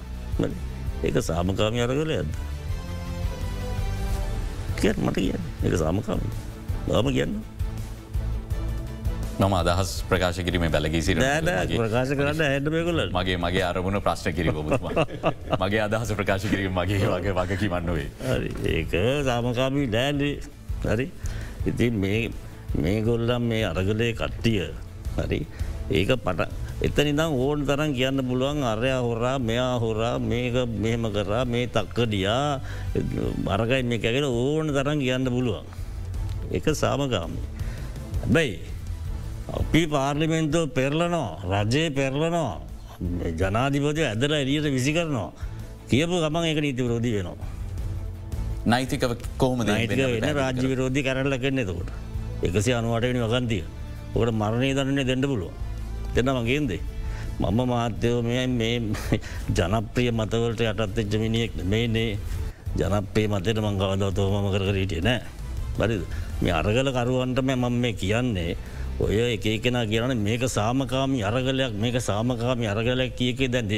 [1.04, 2.30] ඒක සාමකාමි අරගල ඇද
[4.80, 5.42] කිය මට කියන්න.
[5.62, 6.20] එක සාමකාම.
[6.88, 7.34] ලාම කියන්න.
[9.40, 11.20] මම අදහස් ප්‍රකාශ කිරීම බැලගී සිට
[11.72, 15.04] ප්‍රකාශ කරන්න හැඩමයකුල මගේ මගේ අරමුණ ප්‍රශ්න කිරි ඔබතුමා.
[15.62, 18.08] මගේ අදහස ප්‍රකාශ කිරීම මගේ වගේ වග කිමන්නුවේ.
[18.68, 18.92] ඒක
[19.24, 20.30] සාමකාමී නෑන්ඩි
[20.86, 21.06] හරි.
[21.66, 22.20] ඉතින් මේ
[22.76, 24.68] මේ ගොල්ලම් මේ අරගලය කට්ටිය
[25.18, 25.40] හරි.
[25.90, 31.66] ඒක පට එතනිදම් ඕන් තරන් කියන්න පුළුවන් අරයා හොරා මෙයා හොරා මේක මෙහෙම කරා මේ
[31.68, 32.60] තක්කඩියා
[33.46, 35.66] අරගයි මේ ඇගෙන ඕන තරන් කියන්න පුළුවන්.
[36.50, 37.44] එක සාමකාමී.
[38.22, 38.58] හැබැයි
[39.52, 41.30] අපි පාර්ලිමෙන්තුව පෙරලනවා
[41.64, 42.60] රජයේ පෙරලනවා
[43.36, 45.30] ජනාධිපතිය ඇදල එලියට විසි කරනවා
[45.90, 47.48] කියපු ගමන් එක නීති විරෝධී වෙනවා.
[48.64, 51.90] නයිතිකව කොහොම නයිතික වෙන රාජ්‍ය විරෝධී කරල කරන්න එතකොට
[52.42, 53.64] එකසි අනුවටනි වගන්තිය
[54.14, 55.52] ඔකට මරණය දරන්නේ දෙඩ පුළුව
[56.14, 56.80] දෙන්න මගේන්දේ
[57.40, 58.76] මම මාත්‍යයෝ මෙ මේ
[59.56, 62.18] ජනප්‍රිය මතවලට යටත්ත ජමිනියෙක් මේනේ
[62.76, 65.20] ජනපේ මතයට මංගවද තෝමම කර හිටිය නෑ.
[65.78, 66.02] බරිද
[66.42, 68.56] මේ අරගල කරුවන්ටම මම මේ කියන්නේ
[69.00, 73.72] ඔය එකකෙන කියන මේක සාමකාමි අරගලයක් මේක සාමකාමි අරගලයක් කියකේ දැන්ද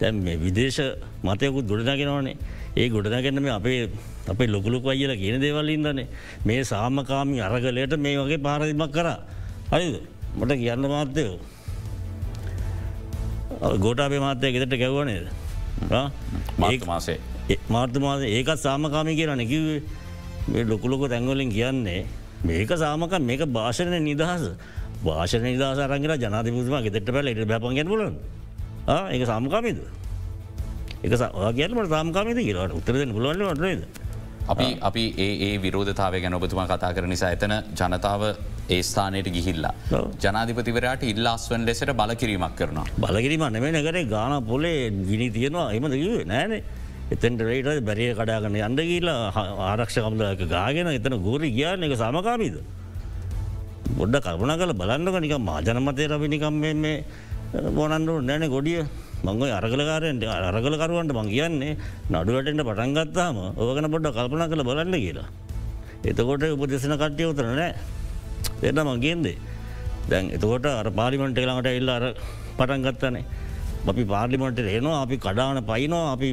[0.00, 0.80] දැන් මේ විදේශ
[1.22, 2.36] මතයකුත් ගොඩනගෙනවනේ.
[2.76, 3.88] ඒ ගොඩනගන්න මේ අපේ
[4.28, 6.08] අපේ ලොකුලුක් අයිල කියන දේවල්ලින්දනේ
[6.44, 9.08] මේ සාමකාමි අරගලයට මේ වගේ පාරදිමක් කර.
[9.70, 9.96] හරිද?
[10.34, 11.53] මට කියන්න මාත්‍යයෝ
[13.84, 15.26] ගෝටාපේ මාත්‍යය ගෙතට ගැව්වනේද
[16.58, 17.18] මාර්ත මාසේ
[17.68, 22.06] මාර්ත මාස ඒකත් සාමකාමි කියලා නැකිවේ ලොකුලොක තැන්වලින් කියන්නේ.
[22.44, 24.44] මේක සාමක මේක භාෂණය නිදහස.
[25.04, 28.14] භාෂණ නිදහස රංගල ජනාතිපතුම ගෙතට පැල එට බැපන්ගෙන් පුලන්
[29.10, 29.78] ඒක සාමකාමීද?
[31.04, 33.84] එක සාගේට සාමකාමීද කියලාට උත්තරද පුලුවන් වටේද
[34.48, 38.22] අපි අපි ඒ විරෝධතාව ගැන ඔබතුමා කතා කර නිසා එතන ජනතාව
[38.68, 39.74] ඒ ස්ථානයට ගිහිල්ලා.
[40.22, 42.86] ජනාධිපතිවරට ඉල්ලාස්වන් ලෙසට බලකිරීමක් කරනවා.
[42.98, 46.62] බලකිරීම නෙමේ නැකරේ ගාන පොලේ ගිනි තියෙනවා එමද කිවේ නෑනේ
[47.12, 49.18] එතැන්ට රේට බැරිය කඩාගන්න අන්ඩ කියල්ලා
[49.68, 52.56] ආරක්ෂ කම්දක ගාගෙන එතන ගෝරි කියන්න එක සමකාමීද.
[53.98, 56.94] බොඩ්ඩ කරුණ කල බලන්නක නික මාජනමතය රබිනිකම් මේ
[57.70, 58.80] බොනන්ඩු නෑන ගොඩිය
[59.24, 61.76] මංගයි අරගලකාරයට අරගලකරුවන්ට මං කියන්නේ
[62.12, 65.28] නඩුවටට පටන්ගත්තාම ඕකන පොඩ්ඩ කල්පන කළ බලන්න කියලා.
[66.04, 67.70] එතකොට උපදෙසන කට්ටිය උතර නෑ
[68.62, 69.36] එන්න මගේන්දේ
[70.08, 72.04] දැන් එතකොට අර පාලිමට එලාට එල්ල අර
[72.58, 73.24] පටන්ගත්තනේ.
[73.86, 76.28] අපි පාර්ලිමට එනවා අපි කඩාන පයිනවා අපි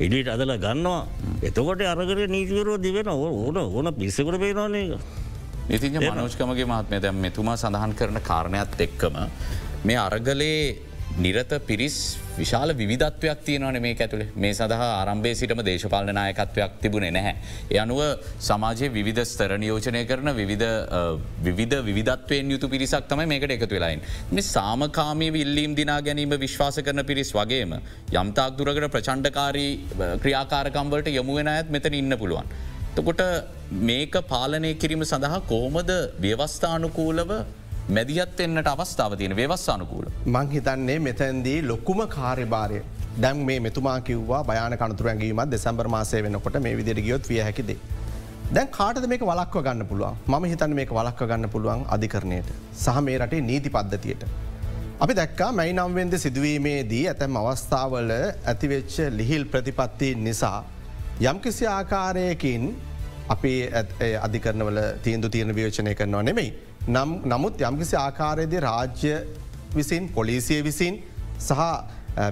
[0.00, 1.02] එඩිට අදල ගන්නවා.
[1.42, 4.98] එතකොට අරගර නීතිවරෝ දිවෙන ඕන ඕන පිස්සකට පේනවානේ
[5.68, 9.16] ඉතින් මනෝෂ්කමගේ මහත්මය දැම් මෙතුමා සඳහන් කරන කාරණයක් එක්කම
[9.84, 10.76] මේ අරගලේ
[11.18, 17.34] නිරත පිරිස් විශාල විධත්වයක් තියනවන මේ ඇතුළේ මේ සඳහා ආරම්භේ සිටම දේශපාලන නායකත්වයක් තිබුණේ නැහැ.
[17.70, 18.00] එ අනුව
[18.48, 24.02] සමාජයේ විධ ස්තරනියෝජනය කරන විවිධ විධත්වයෙන් යුතු පිරිසක් තමයි මේකට එකතු වෙලායින්.
[24.32, 27.74] මේ සාමකාමී විල්ලීම් දිනා ගැනීම විශ්වාස කරන පිරිස් වගේම
[28.22, 29.72] යම්තාක් දුරකට ප්‍රචණ්ඩකාරී
[30.24, 32.46] ක්‍රියාකාරකම්වලට යමුවෙන ඇත් මෙතන ඉන්න පුළුවන්.
[32.96, 33.22] තකොට
[33.90, 35.92] මේක පාලනය කිරීම සඳහා කෝමද
[36.24, 37.32] ව්‍යවස්ථානුකූලව
[37.88, 40.06] මැදිහත් එන්නට අවස්ථාව තියෙන ව්‍යවස්සානුකූල.
[40.26, 42.82] මං හිතන්නේ මෙතැන්දී ලොක්කුම කාර්යභාරය
[43.20, 47.78] දැම් මේ මෙතුමා කිව්වා බයන කනතුරැගීමත් දෙසැම්බර් මාසය වෙනකොට මේ විදිර ගියොත් විය හැකිදේ.
[48.54, 53.18] දැන් කාටද මේක වලක්ව ගන්න පුළුවන් ම හිතන්න මේක වලක්ව ගන්න පුළුවන් අධිකරණයට සහ මේ
[53.18, 54.24] රටේ නීති පද්ධතියට.
[55.00, 60.58] අපි දැක්කා මැයි නම්වෙන්ද සිදුවීමේදී ඇතැම් අවස්ථාවල ඇතිවෙච්ච ලිහිල් ප්‍රතිපත්ති නිසා
[61.30, 62.74] යම්කිසි ආකාරයකින්
[63.28, 63.54] අපි
[64.26, 66.52] අධිකරනවල තීන්දු තීරණ වියෝචනය කරනවා නෙමෙයි.
[66.88, 69.14] නම් නමුත් යම්කිසි ආකාරයේද රාජ්‍ය
[69.74, 70.94] විසින් පොලිසිය විසින්
[71.38, 71.60] සහ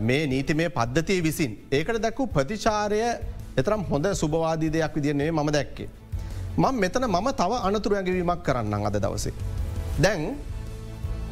[0.00, 1.52] මේ නීති මේ පද්ධතිය විසින්.
[1.70, 3.00] ඒකට දැක්වූ ප්‍රතිචාරය
[3.56, 5.88] එතරම් හොඳ සුභවාදී දෙයක් විදින්නේ මම දැක්කේ.
[6.56, 9.32] මං මෙතන මම තව අනතුරු ඇඟවීමක් කරන්න අද දවසේ.
[10.02, 10.34] දැන්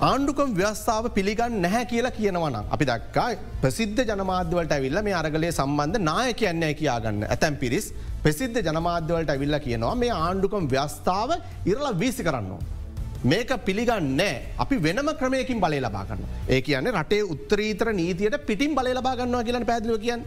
[0.01, 2.57] ආණ්ඩුකම් ව්‍යස්ථාව පිළිගන්න නැහැ කියලා කියනවන.
[2.71, 3.29] අපි දක්කා
[3.63, 9.95] ප්‍රසිද්ධ ජනමාධ්‍යවලට ඇවිල්ල මේ අරගලේ සම්බන්ධ නාය කියන්නේ කියාගන්න ඇතැම් පිරිස් ප්‍රසිද්ධ ජනමාධ්‍යවලට ඇවිල්ල කියනවා
[10.03, 11.31] මේ ආණ්ඩුකම් ව්‍යස්ථාව
[11.67, 12.78] ඉරලා වීසි කරන්නවා.
[13.25, 16.23] මේක පිළිගන්නෑ අපි වෙනම ක්‍රමයකින් බලය ලබාගන්න.
[16.49, 20.23] ඒ කියන්නේ රටේ උත්තරීතර නීතියට පිටිම් බලය ලබාගන්නවා කියලන පැදිලිව කියන්න.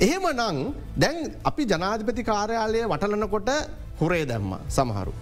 [0.00, 3.50] එහෙම නං දැන් අපි ජනාධිපති කාර්යාලය වටලනකොට
[4.00, 5.12] හොරේ දැම්ම සමහරු.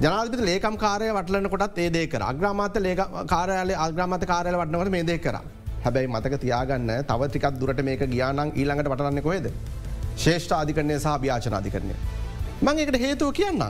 [0.00, 5.18] ජනාධපති ලේකම් කාරය වටලන කොටත් ඒදේ කර අග්‍රාමාත ලේ කාරයාලය අග්‍රාමත කාරය වටනවට මේ දේ
[5.18, 5.38] කර
[5.84, 9.46] හැබැයි මතක තියාගන්න තවතිකත් දුරට මේක ගියානං ඊළඟට වටලන්න කොේද
[10.16, 11.94] ශේෂ්ඨ අධිකරණය සහ භ්‍යාචනාධිකරණය.
[12.62, 13.62] මං එකට හේතුව කියන්න.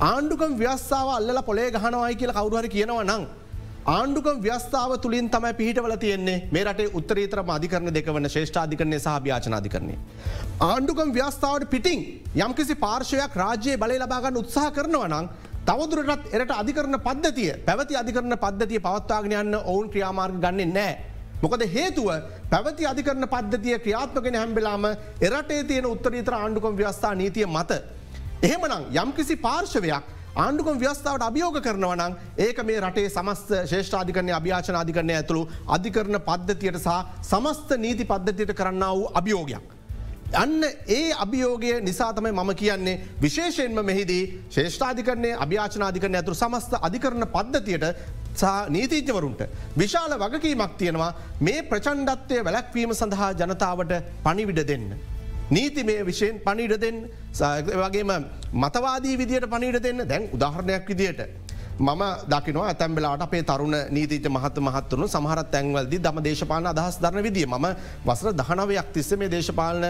[0.00, 3.24] ආණ්ඩුකම් ව්‍යස්ථාව අල්ල පොලේ ගහනවයි කියල කවරුහර කියනව නං.
[3.86, 9.96] ආණ්ඩුකම් ව්‍යස්ථාව තුළින් තමයි පිහිටවල තියෙන්නේ මේ රටේ උත්තරීතර අධිකරන දෙකවන ශේෂ්ඨාධිකරණය සහ භ්‍යාචනාධිකරණය.
[10.62, 12.00] ආණ්ඩුකම් ව්‍යස්ථාවට පිටිං
[12.36, 15.28] යම්කිසි පාර්ශවයක් රාජ්‍යයේ බලය ලබාගන්න උත්සාහ කරනව නං
[15.68, 20.98] තවදුරටත් එරට අධිකරන පද්ධතිය පැවති අධිකරන පද්ධතිය පවත්වාගෙන යන්න ඔවුන් ක්‍රියාමාර්ග ගන්නේ නෑ.
[21.42, 22.10] මොකද හේතුව
[22.48, 24.84] පැවති අධිකරන පද්ධතිය ක්‍රියාත්මගෙන හැම්බෙලාම
[25.20, 27.99] එරටේ තියෙන උත්තරීතර ආණ්ඩුකම් ව්‍යස්ථා නීතිය මත.
[28.42, 35.42] එහෙමනම් යම්කිසි පාර්ශවයක් ආණ්ඩුකම් ව්‍යස්ථාවට අභියෝග කරනවනං ඒක මේ රටේ සමස්ත ශේෂ්ඨාධිකරණය අභ්‍යාචන අධිකරණය ඇතුළු
[35.68, 39.66] අධිකරන පද්ධතියට සහ සමස්ත නීති පද්ධතියට කරන්න වූ අභියෝගයක්.
[40.34, 47.86] අන්න ඒ අභියෝගය නිසා තමයි මම කියන්නේ විශේෂයෙන්ම මෙහිදී ශේෂ්ඨාධිකරණය අභ්‍යාචනාධිකරන ඇතුරු සමස්ත අධිකරන පද්ධතියට
[48.70, 49.42] නීතිීජවරුන්ට
[49.76, 55.09] විශාල වගකීමක් තියෙනවා මේ ප්‍රචන්්ඩත්වය වැලැක්වීම සඳහා ජනතාවට පණිවිඩ දෙන්න.
[55.50, 56.98] නීති මේ විශයෙන් පනිිඩ දෙන්න
[57.76, 58.10] වගේම
[58.54, 61.20] මතවාදී විදියට පනිිට දෙන්න දැන් උදාහරණයක් විදියට.
[61.80, 67.46] මම දකිනවා ඇතැම්බලාට අපේ තරුණ නීතිීත මහත මහත්තුරු සමහරත් තැන්වල්දි දම දේශපාන අදහස් දරන විදිිය
[67.48, 67.66] ම
[68.06, 69.86] වසර දහනවයක් තිස්ස මේ දේශපාලන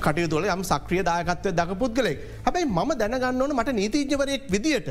[0.00, 4.88] කටයුතුල යම් සක්‍රිය දායකත්වය දක පුද්ගලෙක් හැබයි ම දැනගන්න ඕන මට නීතිීජවරයෙක් විදිට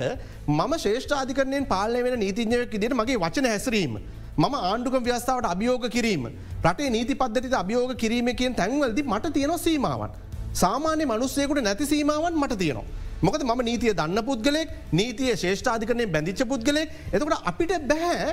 [0.47, 3.97] ම ශේෂ්ඨාධිකරණයෙන් පාලනය වෙන නීතිඥයක් විදිට මගේ වචන හැසරීම.
[4.35, 6.23] මම ආණ්ඩුක ව්‍යස්ථාවට අභියෝග කිරීම
[6.63, 10.11] රටේ නීති පද්ධතිත අභියෝග කිරීමකින් තැන්වලදි මට තියෙන සීමාවන්.
[10.53, 12.85] සාමාන්‍ය මනුස්සයකුට නැති සීමාවන් මට තියෙනවා.
[13.21, 18.31] මොකද ම නීතිය දන්න පුද්ගලෙක් නීතිය ශේෂ්ඨාධිකරනය බැඳිච්ච පුද්ගලෙක් එතකට අපිට බැහැ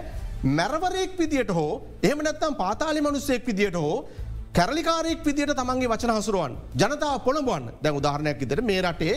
[0.51, 4.09] මැරවරයෙක් විදියට හෝ එහම නැත්තම් පාතාලි මනුස්සෙක් විදියට හෝ
[4.53, 9.15] කැරලිකාරෙක් විදිට තමන්ගේ වචන හසුරුවන් ජනතාව පොළඹුවන් දැන් උදාහරණයක් ඉදිර මේ රටේ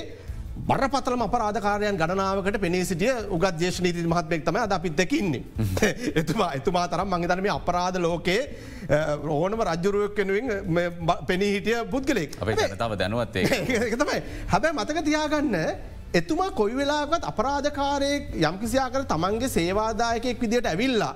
[0.53, 5.41] බරපතලම අපරාධකාරයන් ගණනාවකට පෙනී සිටිය උගත් දේශනීති මහත්මෙක්තම අද අපිත් දෙකින්නේ.
[6.15, 8.41] එතුමා එතුමා තරම් මංගතන මේ අපරාධ ලෝකයේ
[9.29, 10.47] ඕනම රජ්ජුරුවක් කෙනුවෙන්
[11.27, 13.43] පෙනී හිටිය පුද්ගලෙක් ජනතාව දැනුවත්තේ
[14.01, 15.57] තමයි හැබැයි මතක තියාගන්න
[16.13, 21.13] එතුමා කොයි වෙලාගත් අපරාධකාරයෙක් යම්කිසියාකර තමන්ගේ සේවාදායකයෙක් විදියට ඇවිල්ලා.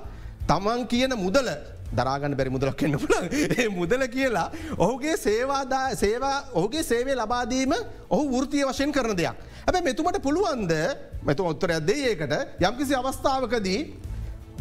[0.48, 1.48] තමන් කියන මුදල
[1.92, 3.14] දරාගන්න බැරි මුදලක් එන්න පුළ
[3.58, 7.72] ඒ මුදල කියලා ඔහුගේ සේවාදා සේවා ඔහුගේ සේවේ ලබාදීම
[8.10, 9.36] ඔහු වෘතිය වශයෙන් කරන දෙයක්.
[9.66, 10.72] හැබ මෙතුමට පුළුවන්ද
[11.22, 13.80] මෙතු ඔත්තරයක් දේඒකට යම්කිසි අවස්ථාවකදී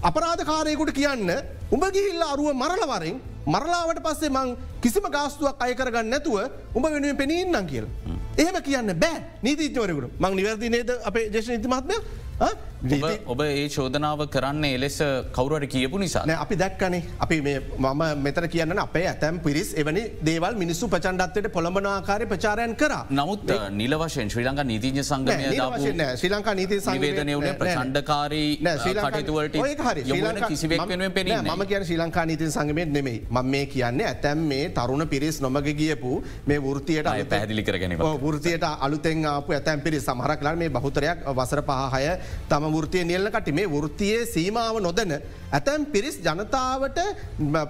[0.03, 1.31] අපරාධකාරයකුට කියන්න
[1.71, 3.19] උඹ ගිහිල්ල අරුව මරලවරෙන්
[3.53, 6.37] මරලාවට පස්සේ මං කිසිම ගාස්තුවක් අයකරගන්න නැතුව
[6.75, 7.85] උඹ වෙනුවෙන් පෙනීන්නම් කියල.
[8.43, 11.97] එහෙම කියන්න බෑ නීතිීත්වරකුට මං නිවැරදි නේද අපේ ජේෂ නිතිමත්මය
[13.33, 14.97] ඔබ ඒ චෝදනාව කරන්න එලෙස
[15.35, 16.21] කවුරට කියපු නිසා.
[16.43, 17.01] අපි දැක්කනේ.
[17.25, 22.93] අපි මම මෙතර කියන්න අපේ ඇතැම් පිරිස් එවැනි දේවල් මිනිස්සු ප්‍රචන්ඩත්වයට පොළඹනාකාරය ප්‍රචාරයන් කර.
[23.09, 25.33] නමුත් නිල වශයෙන් ශ්‍රී ලංඟ නීතිජ සංගමය
[26.19, 28.51] ශ්‍රී ලංකා නීති සංවේදනයවන ප්‍රචන්්ඩකාරී
[29.07, 33.25] කටතුවලට කිසිවෙක් වෙනුවෙන් පෙන ම කියන ශ්‍රී ලංකා නීති සංගමෙන් නෙමෙයි.
[33.29, 39.25] ම මේ කියන්න ඇතැම් මේ තරුණ පිරිස් නොමග ගියපු මේ වෘතියට පැදිලි කරගෙන වෘතියට අලුතෙන්
[39.25, 42.05] ආපු ඇතැම් පිරි සමහරක්ලා මේ බහුතරයක් වසර පහය
[42.49, 45.17] තම වෘතිය නිල්ලකට මේ වෘතියේ සීමාව නොදැන
[45.51, 46.99] ඇතැම් පිරිස් ජනතාවට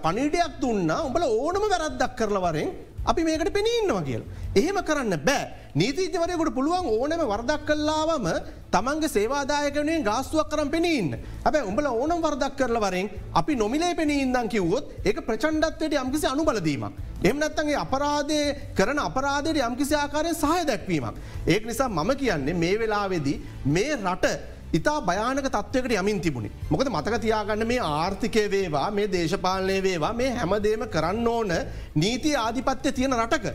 [0.03, 1.05] පනිඩයක් දුන්නා.
[1.07, 2.69] උඹල ඕනම වැරද්දක් කරලවරෙන්
[3.07, 4.23] අපි මේකට පෙනීන්නවා කියල.
[4.55, 5.43] එහෙම කරන්න බෑ
[5.75, 8.25] නීතිජවරයකුට පුළුවන් ඕනම වර්දක් කල්ලාවම
[8.71, 11.13] තමන්ගේ සේවාදායකනුවෙන් ගාස්තුවක් කරම් පෙනීන්න
[11.45, 16.93] හැබැ උඹල ඕනම් වර්දක් කරලවරෙන් අපි නොමිලේ පෙනීන්දන් කිව්වොත් ඒක ප්‍රචන්්ඩත්වයට යම්කිසි අනුබලදීමක්.
[17.23, 18.41] එමනත්තන්ගේ අපරාධය
[18.75, 21.15] කරන අපරාධයට යම්කිසි ආකාරය සහය දැක්වීමක්.
[21.47, 26.49] ඒක නිසා මම කියන්නේ මේ වෙලාවෙදී මේ රට ඉතා භයානක තත්වකට යමින් තිබුණි.
[26.71, 31.53] මොකද මතක තියාගන්න මේ ආර්ථිකය වේවා මේ දේශපාලනය වේවා මේ හැමදේම කරන්න ඕන
[32.03, 33.45] නීති ආධිපත්‍ය තියෙන රටක.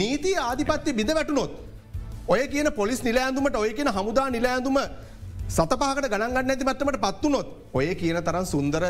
[0.00, 1.52] නීති ආධිපත්‍ය බිඳ වැටුනොත්.
[2.28, 4.78] ඔය කියන පොලිස් නිලෑඳුමට ඔය කියන හමුදා නිලෑඳුම
[5.50, 8.84] සතපාකට ගණන්ගන්න ඇති මත්තමට පත්වනොත් ඔය කියන තරන් සුන්දර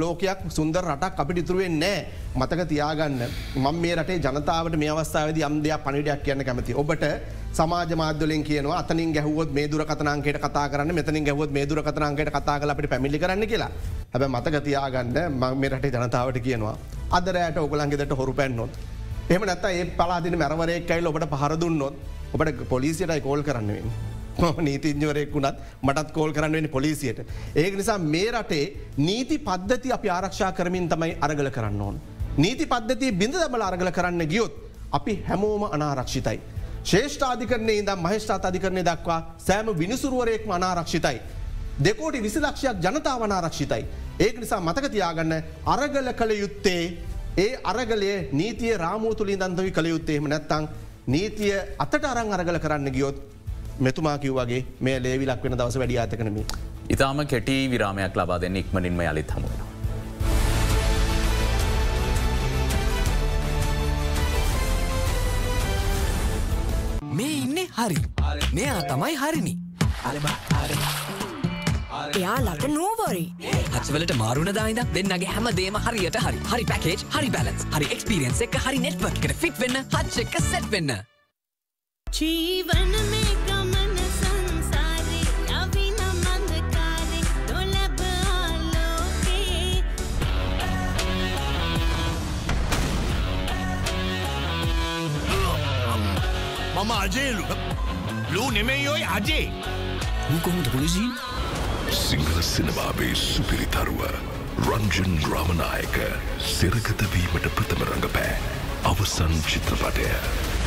[0.00, 3.18] ලෝකයක් සුන්දර රටක් අපිට ඉතුරුවෙන් නෑ මතක තියාගන්න.
[3.56, 7.04] මං මේ රටේ ජනතාවට මේ අවස්ථාවද යම් දෙයක් පනිඩයක් කියන්න කැමති ඔබට
[7.58, 12.32] සමාජ මාදලින් කියන අතනින් ගැහුවත් මේ දුර කතනන්කට කතා කරන්න මෙතනින් ගැහුවත් මේ දුර කතනන්කට
[12.38, 13.70] කතා කල අපට පැමිලි කරන්න කියලා.
[14.12, 16.76] හැබ මතක තියාගන්න මං මේ රටේ ජනතාවට කියනවා
[17.10, 18.70] අදරයට ඔගලන්ගෙදට හොරු පැන්නොත්
[19.28, 21.94] එම නැත ඒ පලාදින මැරවරයක්කයිල් ඔබට පහරදුන්නොත්
[22.34, 24.15] ඔබට පොලිසියටයි කෝල් කරන්නවෙන්.
[24.58, 27.20] නීතිඥවරයෙක් වුණත් මටත් කෝල් කරන්නවෙනි පොලිසියට.
[27.54, 28.64] ඒක නිසා මේ රටේ
[28.98, 32.00] නීති පද්ධති අපි ආරක්ෂා කරමින් තමයි අරගල කරන්න ඕන්.
[32.36, 34.54] නීති පද්ධතිය බිඳ දමල අරගල කරන්න ගියොත්
[34.92, 36.40] අපි හැමෝම අනාරක්ෂිතයි.
[36.84, 41.20] ශේෂ්ඨාධිකරන්නේ ඉදම් මහිෂ්ඨාත අධිකරණය දක්වා සෑම විනිසුරුවරයෙක්ම අනාරක්ෂිතයි.
[41.84, 43.84] දෙකෝටි විසිලක්ෂයක් ජනතාව අනාරක්ෂිතයි.
[44.20, 45.32] ඒක නිසා මතක තියාගන්න
[45.66, 46.82] අරගල කළ යුත්තේ
[47.38, 50.68] ඒ අරගලේ නීතිය රාමූතුලින් දන්තවි කළ යුත්තේම නැත්තං
[51.06, 53.18] නීතිය අතට අරං අරගල කරන්න ගියොත්
[53.84, 56.36] මෙතුමා කිව්වගේ මේ ලේවිලක් වෙන දවස වැඩි අතකනම.
[56.94, 59.70] ඉතාම කෙටි විරාමයක් ලබා දෙන්න ඉක්මනින්ම යළිත් හමුවෙනවා.
[67.18, 67.98] මේ ඉන්න හරි.
[68.56, 69.54] මෙයා තමයි හරිනි.
[72.18, 73.24] එයා ලට නෝවරි.
[73.74, 76.38] හත්වලට මාරුණ දායිද දෙන්නගේ හැම දේම හරියට හරි.
[76.52, 80.96] හරි පැකේජ් හරි බැලන්ස් හරි එක්ස්පිරියන්ස් එක හරි නෙට්වර්කට ෆිට වෙන්න හච්ච එක සැට් වෙන්න.
[82.06, 82.92] ජීවන
[96.86, 97.44] මම අජේලු
[98.34, 99.44] ලූ නෙමෙයි අජේ.
[100.32, 101.10] මුකොහොමද පුලිසිී
[102.00, 104.02] සිංහල සිනමාවේ සුපිරිතරුව
[104.66, 105.96] රංජන් ග්‍රාමනායක
[106.50, 108.36] සිරගතවීමට ප්‍රථම රඟපෑ.
[108.90, 110.06] අවසන් චිත්‍රපටය.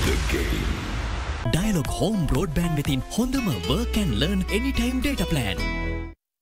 [0.06, 0.46] The
[1.56, 5.89] Dialog Home Broadband වෙතින් හොඳම work and learn anytime data plan.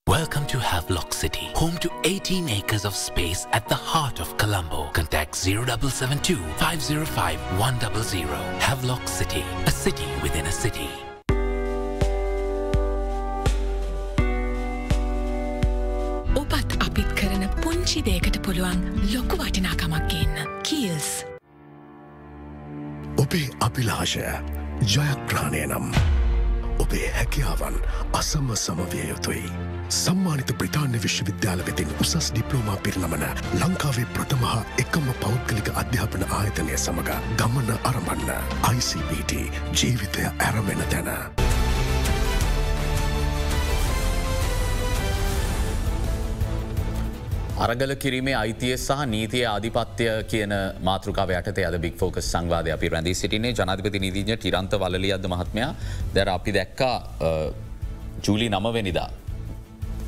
[0.07, 4.89] Welcome to Havelock City, home to 18 acres of space at the heart of Colombo.
[4.93, 8.27] Contact 0772 505 100.
[8.61, 10.87] Havelock City, a city within a city.
[16.35, 18.79] ඔබත් අපිත් කරන පුංචි දේකට පුළුවන්
[19.11, 20.47] ලොකු වටිනාකමක් ගන්න.
[20.63, 21.09] කීල්ස්.
[23.17, 24.23] ඔබේ අභිලාශය
[24.95, 25.91] ජයග්‍රහණය නම්
[26.79, 27.75] ඔබේ හැකියාවන්
[28.13, 29.66] අසම සමවිය යුතුයි.
[29.89, 33.23] සම්මානිත ප්‍රතාන්‍ය විශ්වවිද්‍යාල වෙතින් උසස් ඩිප්ලෝමා පිරිනමන
[33.59, 38.31] ලංකාවේ ප්‍රථමහා එකම පෞද්ගලික අධ්‍යාපන ආයතනය සමඟ ගමන අරඹන්න
[38.71, 39.37] ICBT
[39.81, 41.07] ජීවිතය ඇරමෙන තැන.
[47.65, 50.55] අරගල කිරීමේ අයිතිය සහ නීතිය ආධිපත්‍යය කියන
[50.89, 55.71] මාතෘකාව යටතේ අද බික් ෆෝකස් සංවාධය අපි රැඳී සිටිනේ ජනධපති නීතිඥ ටිරන්ත වලලි අද මහත්මයා
[56.17, 56.97] දැර අපි දැක්කා
[58.27, 59.09] ජූලි නමවෙනිදා.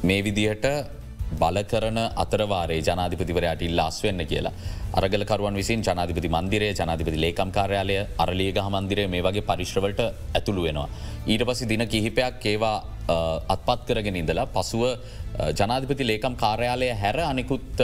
[0.08, 0.66] මේ විදිහට
[1.40, 4.54] බලකරන අතරවාරේ ජනාධිපතිවරයට ඉල්ලාස් වෙන්න කියලා.
[5.00, 10.00] අරගලකරුවන් විසින් ජනාධිපති මන්දිරේ ජනාධිපති ලේකම් කාර්යාලය අරලියගහ මන්දිරේ මේ වගේ පරිශ්‍රවලට
[10.38, 10.90] ඇතුළු වෙනවා.
[11.28, 12.78] ඊට පසි දින කිහිපයක් ඒවා
[13.56, 14.84] අත්පත් කරගෙන ඉඳලා පසුව
[15.60, 17.84] ජනාධිපති ලේකම් කාර්යාලය හැර අනිකුත්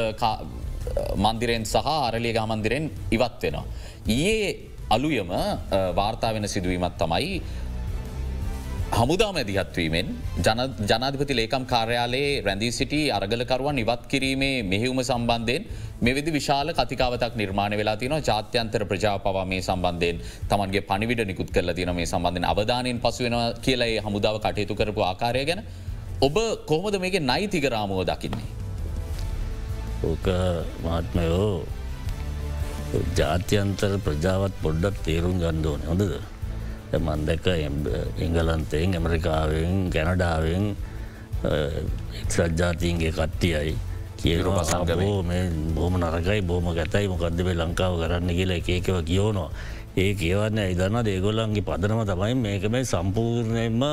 [1.26, 3.66] මන්දිරෙන් සහ අරලිය ගමන්දිරෙන් ඉවත් වෙනවා.
[4.08, 4.50] ඊයේ
[4.96, 5.30] අලුයම
[6.00, 7.42] වාර්තා වෙන සිදුවීමත් තමයි
[8.94, 10.08] හමුදා මැදිහත්වීමෙන්
[10.90, 15.64] ජනාධිපති ලේකම් කාර්යාලයේ රැඳී සිටි අරගලකරුවන් ඉවත් කිරීමේ මෙහිවුම සම්බන්ධයෙන්
[16.02, 20.22] මෙවිදි විශාල කතිකාවතක් නිර්මාණ වෙලා තින ජාත්‍යන්තර ප්‍රජාව පවා මේ සම්බන්ධයෙන්
[20.52, 25.64] තමන්ගේ පනිවිඩ නිකුත් කරල තින මේ සම්බන්ධෙන් අවධානයෙන් පසුවෙන කියලයි හමුදාව කටයුතු කරපු ආකාරය ගැන.
[26.22, 28.52] ඔබ කොහොමද මේක නයිතිකරාමුව දකින්නේ.
[30.04, 30.28] ඕක
[30.86, 31.50] මහත්මයෝ
[33.18, 36.35] ජාත්‍යන්තර ප්‍රජාවත් පොඩ්ඩක් තේරුම් ගණ්ඩෝන හොඳද?
[36.94, 37.48] මන්දක
[38.20, 40.76] එංගලන්තයෙන් ඇමරිකාවෙන් ගැනඩාවෙන්
[42.22, 43.76] එක්සත් ජාතීන්ගේ කට්ටියයි
[44.26, 47.08] සංගමෝ මේ බොම නරකයි බොම ගැතයි.
[47.08, 49.50] මොකක්ද ලංකාව කරන්න කියලා එකකව කියෝනවා
[49.98, 53.84] ඒ කියවන්න ඉදන්න දේගොල්ලන්ගේ පදනම තමයි මේක මේ සම්පූර්ණයෙන්ම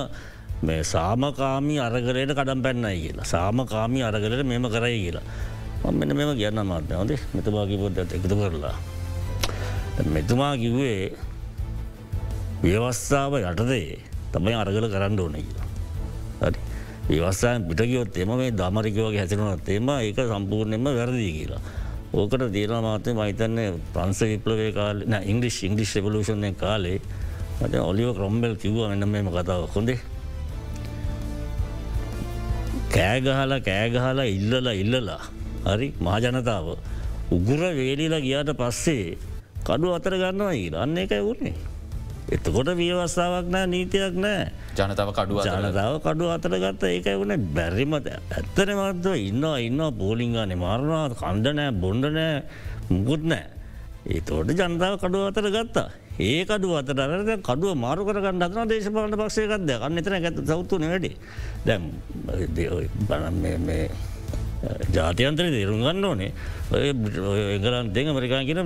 [0.62, 3.24] මේ සාමකාමී අරගලයට කඩම් පැන්නයි කියලා.
[3.24, 5.26] සාමකාමී අරගලට මෙම කරයි කියලා.
[5.90, 8.76] මෙන මෙම කියන්න මාත්‍ය හොදේ මෙතුමාගේ පොද්දත් එකතු කරලා.
[10.06, 11.12] මෙතුමා කිව්වේ
[12.62, 13.98] ව්‍යවස්ථාව යටදේ
[14.32, 15.66] තමයි අරගල කරන්න ඕන කියලා.
[16.42, 16.60] හරි
[17.08, 21.62] විවස්සායන් පිටකියොත් එම මේ දමරිකවගේ හැසිරුණත් එම ඒක සම්පූර්ණයෙන්ම වැරදිී කියලා.
[22.14, 27.00] ඕකට දීන මාතය මහිතන්නේ ප්‍රන්ස විප්ලවේ කාල ඉංගලිස් ඉංගලිස් රෙවලූෂණය කාලේ
[27.60, 29.98] මට ඔලිව ක්‍රොම්බෙල් කිව්ව එන්න මෙම කතාව කොඳේ.
[32.94, 35.22] කෑගහලා කෑගහලා ඉල්ලලා ඉල්ලලා
[35.66, 36.66] හරි මහජනතාව
[37.36, 39.18] උගුර වේලිලා ගියාට පස්සේ
[39.66, 41.71] කඩු අතර ගන්නවා අන්න එකයි වුණේ.
[42.34, 44.44] එතකොට වියවස්ථාවක් නෑ නීතියක් නෑ.
[44.76, 51.12] ජනතාව කඩුව ජනතාව කඩු අතර ගත්ත ඒකයි වුණ බැරිමත ඇත්තන මත්ව ඉන්න ඉන්න පෝලිංගාන මාරණවා
[51.22, 52.42] කණ්ඩ නෑ බොන්ඩ නෑ
[52.90, 53.44] මුකුත් නෑ.
[54.06, 55.88] ඒතෝට ජනතාව කඩුව අතර ගත්තා.
[56.18, 56.96] ඒ කඩු අතර
[57.48, 61.16] කඩුව මාරු කරගන්න අදන දේශපාලන පක්ෂයකක්ද අන්න එතන ඇත සෞත්තුන වැඩේ.
[61.66, 61.92] දැම්
[64.96, 66.30] ජාතියන්තර තේරුම් ගන්න ඕනේ
[67.56, 68.60] එගලන් දෙ මරිකා කියන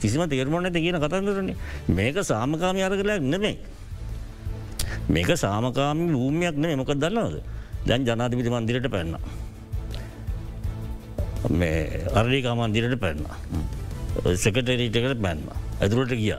[0.00, 1.56] කිසිම තේරමණ ඇති කියන කතන්දරන්නේ
[1.98, 3.56] මේක සාමකාමි අරගලයක් නෙමේ.
[5.08, 7.36] මේක සාමකාමි භූමියක් නේ මොකක් දන්නවද
[7.86, 9.16] දැන් ජනාධිපති මන්දිරට පැන්න.
[11.60, 13.20] මේ අරලිකා මන්දිරට පැන්න.
[14.44, 15.44] සෙකටරීටකට පැන්න.
[15.82, 16.36] ඇතුරට ගිය.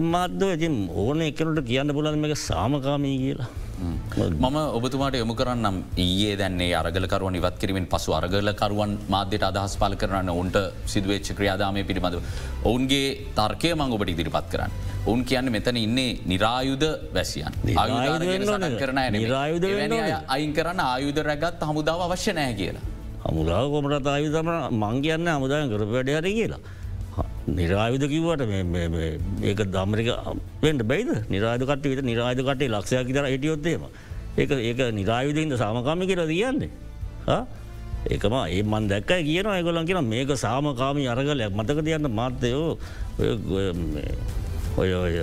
[0.00, 3.50] ඉමාත්දව ඇතින් ඕන එකනට කියන්න පුලන් මේක සාමකාමී කියලා.
[3.82, 10.30] මම ඔබතුමාට යොමු කරන්නම් ඒ දැන්නේ අරගලකරුවන් ඉවත් කිරීමෙන් පසු අරගලකරුවන් මාධ්‍යයට අදහස් පාල කරන්න
[10.32, 12.22] ඔන්ට සිදුවච්ච ක්‍රියාදාමය පිළිබඳව.
[12.64, 14.72] ඔවුන්ගේ තර්කය මං ඔබට ඉදිරිපත් කරන්න.
[15.06, 16.84] ඔවුන් කියන්න මෙතන ඉන්නේ නිරායුද
[17.16, 17.54] වැසියන්
[18.82, 19.64] කරන නිරායුද
[20.36, 22.84] අයින් කරන්න ආයුද රැගත් හමුදාව අවශ්‍ය නෑ කියලා.
[23.26, 26.62] හමුදාව කොමට ආයුතම මං කියන්න හමුදායන් කරප වැඩහර කියලා.
[27.46, 28.42] නිරායුද කිවට
[29.42, 30.08] ඒක දම්රික
[30.62, 31.10] වෙන්ට බයිද?
[31.30, 33.82] නිරාධ කට විත නිරාධ කටේ ලක්ෂයක් තර හිටියොත්තේම
[34.38, 36.70] ඒ ඒක නිරායුදන්ද සාමකාමි කියර තියන්නේ
[38.10, 41.52] ඒකම ඒ මන් දැක්කයි කියන ඒගොලන් කියෙන මේක සාමකාමී අරගලයක්.
[41.54, 42.78] මතක තියන්න මාත්‍යයෝ
[44.76, 45.14] ඔය ඔය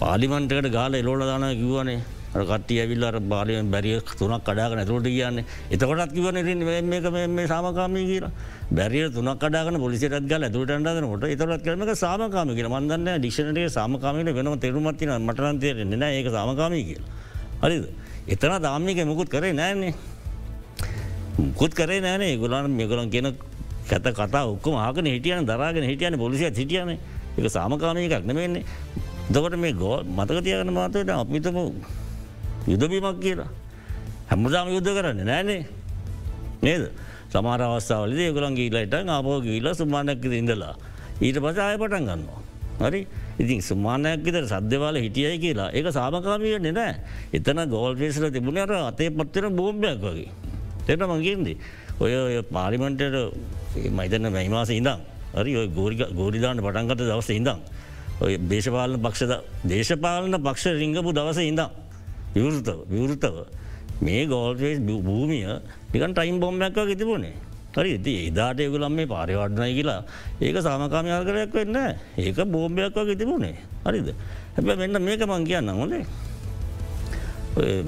[0.00, 2.00] පාලිමන්ටකට ගාල එලෝල දාන කිව්වනේ.
[2.34, 6.36] කටිය ඇවිල්ල බාලයෙන් බැරිය තුනක් කඩාගන ඇතුරට කියන්න එතකොටත් කිවන
[6.92, 8.32] මේක මේ සාමකාමී කියලා.
[8.72, 12.68] බැරිය තුනක් කඩාගන පොලිසිරත් ගල ඇතුට අන්ඩනට එතරත් කරමක සාමකාම කියල.
[12.68, 17.10] මන්දන්න ඩික්ෂනටේ සාමකාමීට වෙනම තෙරුමත්තින මටරන්තයරෙන්නේ ඒක සාමකාමී කියලා.
[17.62, 17.84] හරිද?
[18.28, 19.94] එතන දාමික මුකුත් කරේ නෑන්නේ
[21.38, 23.28] මුකුත් කරේ නෑනේ ගුලන් මෙගලන් කියන
[23.88, 26.98] කැත කතා ඔක්කම ආකන හිටියන දරාගෙන හිටියන පොලිසිය හිටියන.
[27.38, 28.64] එක සාමකානය එකක් නෙවෙන්නේ
[29.30, 31.56] දකට මේ ගෝ මතක තියගන මාතයට අපිතම
[32.66, 33.50] යුදබීමක් කියලා.
[34.28, 35.62] හැමදාම යුද්ධ කරන්න නෑනේ.
[36.62, 36.90] නේද?
[37.30, 40.74] සමාර අවස්ථාවලද ගොලන් ගීලට ආපෝ ගීල සුමානයක් ඉඳලා
[41.20, 42.40] ඊට පස ආය පටන් ගන්නවා.
[42.80, 43.06] හරි?
[43.38, 46.94] ඉතින් සුමානයක් විතර සද්‍යවාල හිටියයි කියලා ඒක සාමකාමීගන්න නෑ.
[47.32, 50.30] එතන ගෝල් පේසල තිබුණ අර අතේ පත්වෙන බෝම්බයක් වගේ.
[50.86, 51.48] තෙට මගේන්ද
[52.00, 53.16] ඔය ඔය පාරිමන්ටට
[53.90, 55.00] මයිතන්න මැයිමාස ඉඳම්
[55.34, 55.56] හරි?
[55.56, 57.58] ඔය ගෝරික ගෝරිදාන්න පටන්ගත දවස ඉඳම්
[58.20, 59.32] ඔය දේශපාලන පක්ෂද
[59.64, 61.85] දේශපාලන පක්ෂ රිංගපු දවස ඉඳම්
[62.34, 63.36] විවෘතව විවෘතව.
[64.02, 65.46] මේ ගෝල්පේස් භූමිය
[65.92, 67.36] නිකන් ටයිම් බොම්මයක් තිබුණේ.
[67.76, 70.00] හරි ඉති එදාට යගුලම් මේ පාරිවර්ණය කියලා
[70.40, 71.76] ඒක සාමකාමයාර්කරයක් වෙන්න
[72.16, 73.56] ඒක බෝම්භයක් වගේ තිබුණේ.
[73.84, 74.08] හරිද?
[74.56, 76.04] හැබ මෙන්න මේක මං කියන්න හොඳේ.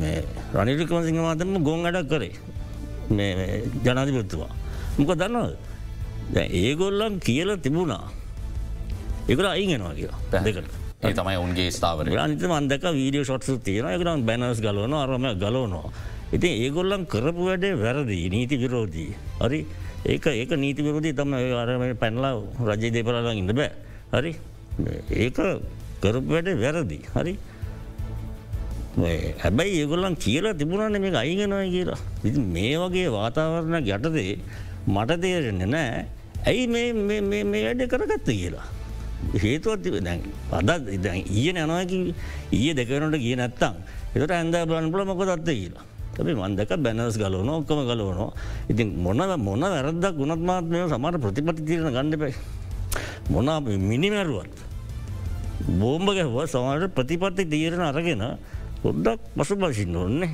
[0.01, 0.25] මේ
[0.55, 2.35] රනිිකම සිංහ මාතම ගොන් අඩක් කරේ.
[3.11, 4.53] මේ ජනාධිපත්තුවා
[4.99, 5.57] මොක දන්නවද?
[6.37, 8.05] ඒගොල්ලම් කියල තිබුණා.
[9.29, 10.21] එකට අයිගෙනවා කියලා.
[10.33, 15.91] පැදකට ඒ තමයි උන්ගේ ස්ථාවර අනිත මන්දක වීඩියෝ ෂොට්ස තියෙන එකනම් බැනස් ගලවන අරම ගලවනවා.
[16.37, 19.13] ඉතින් ඒගොල්ලන් කරපු වැඩේ වැරදි නීති විරෝධී.
[19.43, 19.61] හරි
[20.13, 22.33] ඒක ඒක නීති විරෝධී තම අරම පැනලා
[22.71, 23.71] රජය දෙපරලා ඉන්න බෑ.
[24.15, 24.33] හරි
[25.25, 25.39] ඒක
[26.03, 26.99] කරපු වැඩේ වැරදි.
[27.15, 27.35] හරි
[29.45, 32.01] හැබැයි ඒගොල්ලන් කියලා තිබුණන මේ අයිගෙනයි කියලා.
[32.25, 34.35] ඉති මේ වගේ වාතාවරණ යටතේ
[34.97, 36.07] මට තේරෙන්නේ නෑ
[36.51, 38.67] ඇයි මේ වැඩ කරගත්ත කියලා.
[39.35, 40.21] හේතුවත් දැන්
[40.53, 42.15] අද ඊය නැනවකි
[42.53, 43.75] ඊය දෙකනට කිය නැත්තම්.
[44.15, 45.85] එතට ඇන්ද බලන්පල මොක දත්ත කියලා.
[46.15, 48.31] තැබේ මන්දක බැනස් ගලවන ඔක්කම ගලවනවා.
[48.71, 52.35] ඉතින් මොන මොන වැරදක් ගුණත්මාත්මය සමට ප්‍රතිපති තිරණ ගණඩපයි
[53.31, 53.49] මොන
[53.91, 54.57] මිනිමැරුවත්
[55.81, 58.25] බෝම්භ ගැහව සමට ප්‍රතිපත්ති තීරණ අරගෙන
[58.83, 60.31] පොඩ්ඩක් පසු පසින්න ඔන්නේ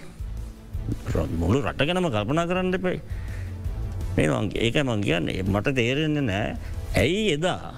[1.40, 3.00] මුළු රට ගැනම කල්පනා කරන්න එපයි
[4.16, 4.28] මේ
[4.64, 5.42] ඒක මං කියන්නේ.
[5.42, 6.56] මට තේරෙන්නේ නෑ
[6.94, 7.74] ඇයි එදා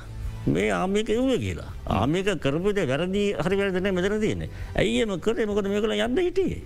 [0.46, 4.42] මේ ආමික එව්ව කියලා ආමික කරපුට වැරදි හරි වැරදන මෙතන තියෙන
[4.82, 6.60] ඇයිම කර මොකද මේ කළ යන්න හිටියේ.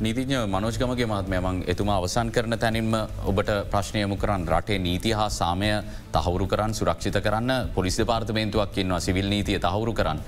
[0.00, 2.94] නීතිඥ මනෝජ්ගමගේ මහත්මයමං එතුමා අවසන් කරන තැනින්ම
[3.30, 5.70] ඔබට ප්‍රශ්නයමු කරන්න රටේ නීති හා සාමය
[6.14, 10.20] තහවුරු කරන්න සුරක්ෂිත කරන්න පොලිස් පාර්තමේන්තුවක් ඉන්නවා සිවිල් නීතිය තහවුරු කරන්න.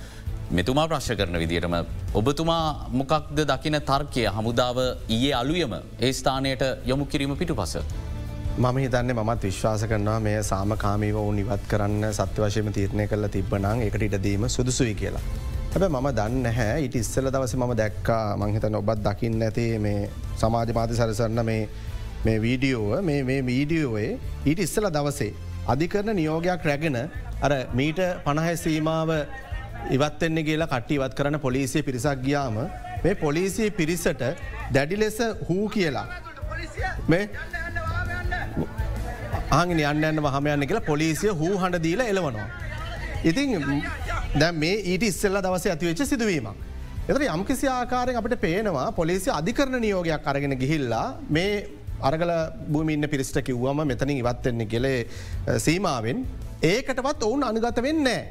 [0.50, 1.76] මෙතුමා ප්‍රශ් කරන විදිටම
[2.14, 7.76] ඔබතුමා මොකක්ද දකින තර්කය හමුදාව ඊයේ අලුයම ඒ ස්ථානයට යොමු කිරීම පිටු පස.
[8.54, 13.80] මම හිතන්න මත් විශ්වාස කරනවා මේ සාමකාමීව ඔවුන් ඉවත් කරන්න සත්‍ය වශයම තීරණය කල තිබ්බනං
[13.82, 15.22] එකට ඉටදීම සුදුසුයි කියලා.
[15.72, 20.06] හැබ මම දන්න හැ ඉට ඉස්සල දවස මම දැක්කා මංහිතන ඔබත් දකින්න ඇති මේ
[20.42, 21.42] සමාජ මාති සරසරන්න
[22.26, 24.12] මේ වීඩියෝව මේ වීඩියෝවේ
[24.46, 25.32] ඊට ඉස්සල දවසේ.
[25.66, 27.00] අධිකරන නියෝගයක් රැගෙන
[27.40, 29.12] අර මීට පණහැ සීමාව
[29.90, 32.62] ඉවත්වෙන්නේ කියලා කට්ටි ඉවත් කරන පොලිසිය පිරිසක් ගියාම
[33.02, 34.24] මේ පොලිසිය පිරිසට
[34.72, 35.18] දැඩි ලෙස
[35.50, 36.06] හූ කියලා.
[37.08, 37.28] මේ
[39.54, 42.46] ආගෙන යන්න වහමයන්න කියලා පොලිසිය හූ හඬ දීල එලවනවා.
[43.24, 43.50] ඉතින්
[44.40, 46.48] දැ මේ ඊට ඉස්සල්ල දවස ඇතිවෙච්ච සිදුවීම.
[47.08, 51.50] එතර යම්කිසි ආකාරයෙන් අපට පේනවා පොලිසි අධිකරණ නියෝගයක් අරගෙන ගිහිල්ලා මේ
[52.00, 52.32] අරගල
[52.68, 54.98] භූමින්න පිරිස්ට කිව්වම මෙතනින් ඉවත්වෙන්නේ කෙලේ
[55.58, 56.24] සීමාවෙන්
[56.64, 58.22] ඒකටවත් ඔවුන් අනුගත වෙන්නේ.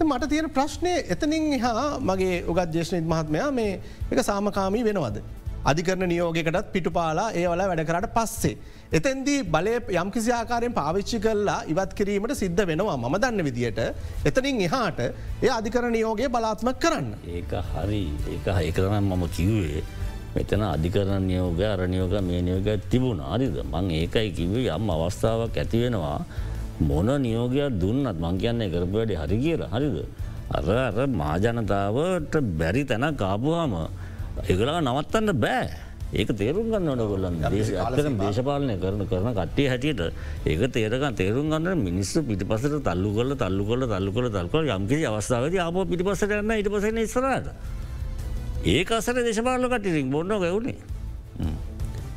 [0.00, 3.72] මට තියෙන ප්‍රශ්නය එතනින් හා මගේ උගත් ජේෂණිත් මහත්මයා මේ
[4.10, 5.16] එක සාමකාමී වෙනවද.
[5.64, 8.56] අධිකරන නියෝගකටත් පිටුපාලා ඒවල වැඩකරට පස්සේ.
[8.90, 13.80] එතැන්දී බලය යම්කිසි ආකාරයෙන් පාවිච්චි කරලා ඉවත් කිරීමට සිද්ධ වෙනවා මම දන්න විදියට.
[14.24, 17.08] එතනින් එහාට ඒ අධිකර නියෝගය බලාත්මක් කරන්න.
[17.28, 18.04] ඒක හරි.
[18.32, 19.82] ඒක ඒකරනම් මම කිව්වේ.
[20.34, 23.20] මෙතන අධිකරණ නියෝග අරනියෝග මේ නියෝග තිබුණ.
[23.20, 26.20] අරිද මං ඒකයි කිවේ යම් අවස්ථාවක් ඇතිවෙනවා
[26.80, 29.68] මොන නියෝගයක් දුන්නත් මං කියන්නේ කරපුවැඩි හරි කියලා.
[29.68, 29.96] හරිද.
[30.50, 33.74] අර අර මාජනතාවට බැරි තැන කාපුහම
[34.48, 35.87] ඒගලා නවත්තන්න බෑ.
[36.10, 40.00] ඒක තේරුම් ගන්න ඕන ගොල්ලන් අතර දේශපාලනය කරන කරන කට්ටිය හැටියට
[40.46, 45.58] ඒක තේරක තේරුම් ගන්න මිනිස්සු පිටිපසට තල්ලු කොල තල්ලු කොල තල්ලු කොල තල්කොල යම්කිසි අවස්ථාවද
[45.58, 47.50] ආප පිටිපසට යන්න ඉට පසන ඉස්රට
[48.64, 50.76] ඒ අසර දේශපාලන කටිරින් බොන්න ගැවුණේ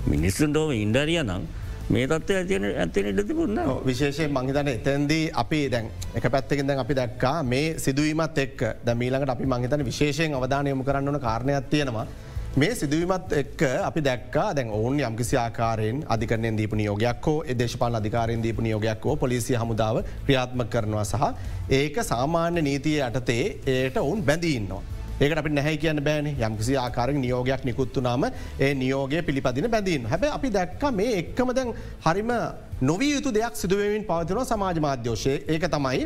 [0.08, 1.44] මිනිස්සුන්ටෝම ඉන්ඩරිය නම්
[1.90, 6.96] මේ තත්ව ඇතින ඇතින ඉඩ තිබුන්න විශේෂයෙන් මංහිතන එතැන්දී අපි දැන් එක පැත්තකින් දැන් අපි
[6.96, 12.08] දැක්කා මේ සිදුවීමත් එක් ද මීළඟට අපි මංහිතන විශේෂයෙන් අවධානයමු කරන්නන කාරණයක් තියෙනවා
[12.54, 18.58] මේ සිදුවීමත් එක්ක අපි දැක්කා දැන් ඔවුන් යම්කිසි ආකාරයෙන් අධිකරණයෙන් දීප නියෝගයක්කෝ දේශපාල අධිකාරයෙන් දීප
[18.60, 21.30] නියෝගයක්කෝ පොලිසිය හමුදාව ක්‍රියාත්ම කරනවා සහ
[21.72, 24.82] ඒක සාමාන්‍ය නීතිය යටතේ ඒට ඔවුන් බැඳීන්නවා.
[25.22, 28.26] ඒකට අපි නැහැ කියන්න බෑන යම්කිසි ආකාරෙන් නියෝගයක් නිකුත්තුනාම
[28.60, 31.72] ඒ නියෝගය පිළිපදින බැඳීන් හැබ අපි දැක්ක මේ එක්කම දැන්
[32.06, 32.34] හරිම
[32.82, 36.04] නොවී යුතු දෙයක් සිදුවමින් පවතිනවා සමාජ මාධ්‍යෝෂය ඒක තමයි.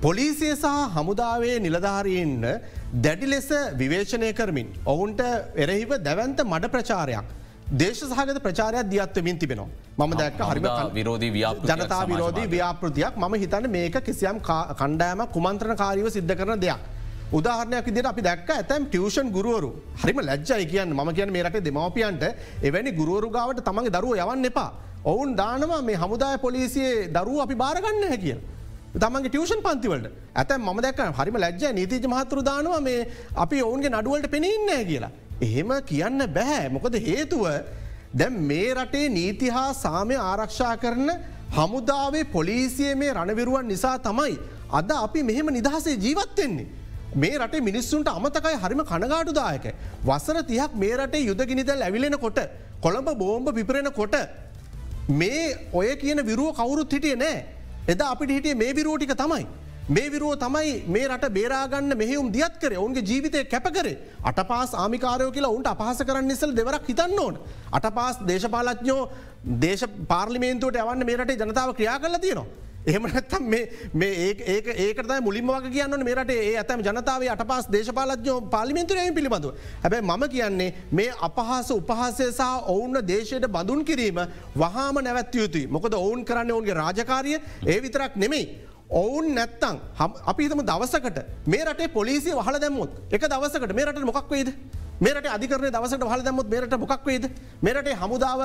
[0.00, 2.46] පොලිසිය සහ හමුදාවේ නිලධාරීන්න
[2.92, 3.48] දැඩි ලෙස
[3.80, 5.20] විවේචනය කරමින් ඔවුන්ට
[5.56, 7.24] එරෙහිව දැවන්ත මඩ ප්‍රචාරයක්.
[7.80, 9.68] දේශ සහගත ප්‍රචාරයක් දියත්වමින් තිබෙනවා.
[9.98, 12.46] මම දැක්ක හරිම විරෝධී ජනතා විරෝධී.
[12.54, 16.80] ව්‍යාපෘතියක් මම හිතන්න මේක කිසියම් කණ්ඩෑම කුමන්ත්‍රණ කාරීව සිද්ධ කරන දෙයක්.
[17.32, 19.72] උදාහරණයක් විදිට අපි දැක්ක ඇතැම් ටියවෂන් ගුරුවරු
[20.02, 22.24] හරිම ලැජ්ජයි කියන්න ම කියන මේ රටේ දෙමවපියන්ට
[22.62, 24.70] එවැනි ගුරුවරු ගාවට තමන්ගේ දරුව යවන්න එපා.
[25.04, 28.40] ඔවුන් දානවා මේ හමුදාය පොලිසියේ දරුව අපි බාරගන්න හැ කියල.
[29.00, 33.06] තමන්ගේ ටියවෂන් පන්තිවලට ඇතැ ම දැක් හරිම ලැජ්ජ නීතිජ මහතුරු දානවා මේ
[33.44, 35.12] අපි ඔවුන්ගේ නඩුවලට පෙනඉන්නෑ කියලා.
[35.40, 37.44] එහෙම කියන්න බැහැ මොකද හේතුව
[38.14, 41.08] දැම් මේ රටේ නීති හා සාමය ආරක්ෂා කරන
[41.56, 44.36] හමුදාවේ පොලිසිය මේ රණවිරුවන් නිසා තමයි.
[44.78, 46.68] අද අපි මෙහෙම නිදහසේ ජීවත්වෙන්නේ.
[47.16, 49.66] මේ රටේ මිනිස්සුන්ට අමතකයි හරිම කනගාටුදායක.
[50.04, 52.38] වසර තියක් මේ රටේ යුදගිනිදැල් ඇවිලෙන කොට
[52.84, 54.14] කොළඹ බෝම්භ පිපරෙන කොට
[55.08, 57.42] මේ ඔය කියන විරුව කවුරුත් හිටිය නෑ.
[57.88, 59.46] එදා අපිට හිටිය මේ විරෝටික තමයි.
[59.88, 65.32] මේ විරුව තමයි මේ රට බේරාගන්න මෙහෙවුම් දියත් කර ඔවුන්ගේ ජීවිතය කැපකරේ අට පාස් ආමිකාරයෝ
[65.32, 67.38] කියලා උන්ට අපහස කරන්න නිසල් දෙවරක් හිතන්න ඕන.
[67.72, 69.00] අට පාස් දේශපාලඥෝ
[69.64, 72.46] දේශ පාර්ලිමේන්තුවට යවන්න මේ රටේ ජනතාව ක්‍රියා කල තියෙනවා.
[72.84, 74.40] එහෙම නැත්තම් ඒක
[74.76, 79.54] ඒකට මුලින්ම වගේ කියන්න මේරට ඒ ඇතම ජනතාව අට පස් දේශපාලඥෝ පාලිමෙන්තුරයම පිළිබඳව.
[79.82, 84.18] හැබැයි මම කියන්නේ මේ අපහස උපහසය සහ ඔවුන්න දේශයට බඳුන් කිරීම
[84.56, 88.44] වහාම නැවැත්යුතුයි මොකද ඔවුන් කරන්න ඔවුන්ගේ රාජකාරිය ඒ විතරක් නෙමෙයි.
[88.92, 89.78] ඔවුන් නැත්තං
[90.26, 94.50] අපිතම දවසකට මේ රටේ පොලිසිය වහල දැම්මුත් එක දවසකට මේ රට මොකක් වේද.
[95.02, 97.24] මේට අධිකරන දවසට හල දැමුත් මේට මොකක් වේද
[97.60, 98.40] මේරට හමුදාව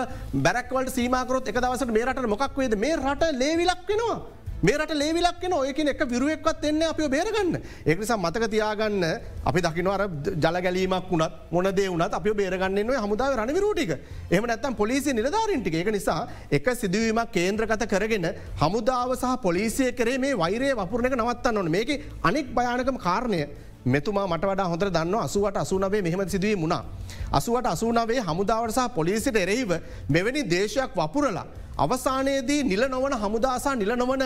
[0.46, 4.18] බැරක්වලට සීමකරොත් එක දවසට මේරට මොකක් වේද මේ රට ලේවිලක් වෙනවා.
[4.60, 7.62] මේට ලේවිලක් න ඔයකන එක විරුවෙක්වත් එන්න අපිෝ බේරගන්න.
[7.86, 9.04] ඒනිසා මතක තියාගන්න
[9.46, 10.04] අපි දකිනවර
[10.34, 13.94] ජල ගැලීමක් වුණත් මොනදේ වුණත් අප බේරගන්න හමුදාව රණවිරූටික
[14.32, 18.28] එම නැත්තම් පොලිසි නිලධාරන්ටික ඒක නිසා එක සිදුවීමක් කේන්ද්‍රගත කරගෙන
[18.58, 21.70] හමුදාව සහ පොලිසිය කරේ මේ වෛරය වපුරණක නවත්තන්න ඕන.
[21.70, 23.46] මේක අනෙක් භයානකම කාරණය
[23.88, 26.84] මෙතුමා මට වඩා හොඳ දන්න අසුවට අසුනවේ මෙහම සිදුවී මුණා.
[27.32, 29.72] අසුවට අසුනාවේ හමුදාවට සහ පොලිසිට එරෙහිව
[30.10, 31.46] මෙවැනි දේශයක් වපුරලා.
[31.78, 34.24] අවසානයේදී නිල නොවන හමුදාසා නිල නොවන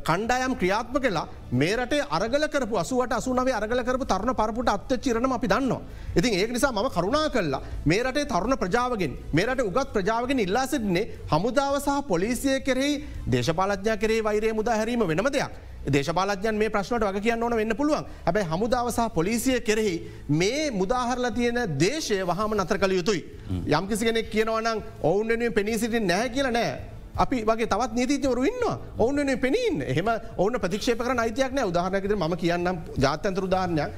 [0.00, 5.48] කණ්ඩායම් ක්‍රියාත්ම කලා මේරට අරගල කරපු අසුවට අසුනවේ අරගල කරපු තරණ පරපුට අත්ත චිරණ අපි
[5.48, 5.80] දන්නවා.
[6.16, 11.76] ඉතින් ඒක නිසා ම කරුණා කල්ලා මේරටේ තරුණ ප්‍රජාවගෙන් මේරට උගත් ප්‍රජාවගෙන් ඉල්ලා සිටින්නේ හමුදාව
[11.78, 12.94] සහ පොලිසිය කෙරෙහි
[13.28, 15.52] දේශපාලඥා කරේ වෛරය මුදා හැරීම වෙනම දෙයක්.
[15.86, 19.94] දේශපාලජන් මේ ප්‍රශ්නට වග කියන්න ඕන වෙන්න පුළුවන් හැබැයි හමුදාවසාහ පොලිසිය කෙරෙහි
[20.28, 23.24] මේ මුදාහරල තියෙන දේශය වහම නතර කළ යුතුයි.
[23.68, 26.80] යම්කිසි කෙනෙක් කියනවනම් ඔවුන් වෙනුවෙන් පෙනී සිටින් නැහැ කියල නෑ.
[27.16, 28.64] අපි වගේ තවත් නීතිවරු ඉන්න
[28.98, 33.90] ඔවුන් පෙනීන් එහම ඔවුන ප්‍රතික්ෂේප කර අයිතියක් නෑ උදාහරනකද ම කියන්නම් ජාතන්තර උදාහරණයක්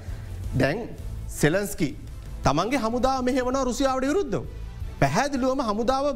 [0.54, 0.88] දැන්
[1.28, 1.96] සෙලන්ස්කි
[2.42, 4.44] තමන්ගේ හමුදා මෙහෙවන රුසියාවට විරුද්ධ.
[5.00, 6.06] පැහැදිලුවම හමුදාව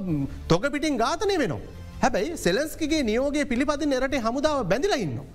[0.48, 1.60] තොක පිටින් ඝාතනය වෙනවා.
[2.02, 5.26] හැබැයි සෙලන්ස්කිගේ නියෝගේ පිළිපදින එරට හමුදාව බැඳිලා ඉන්නවා.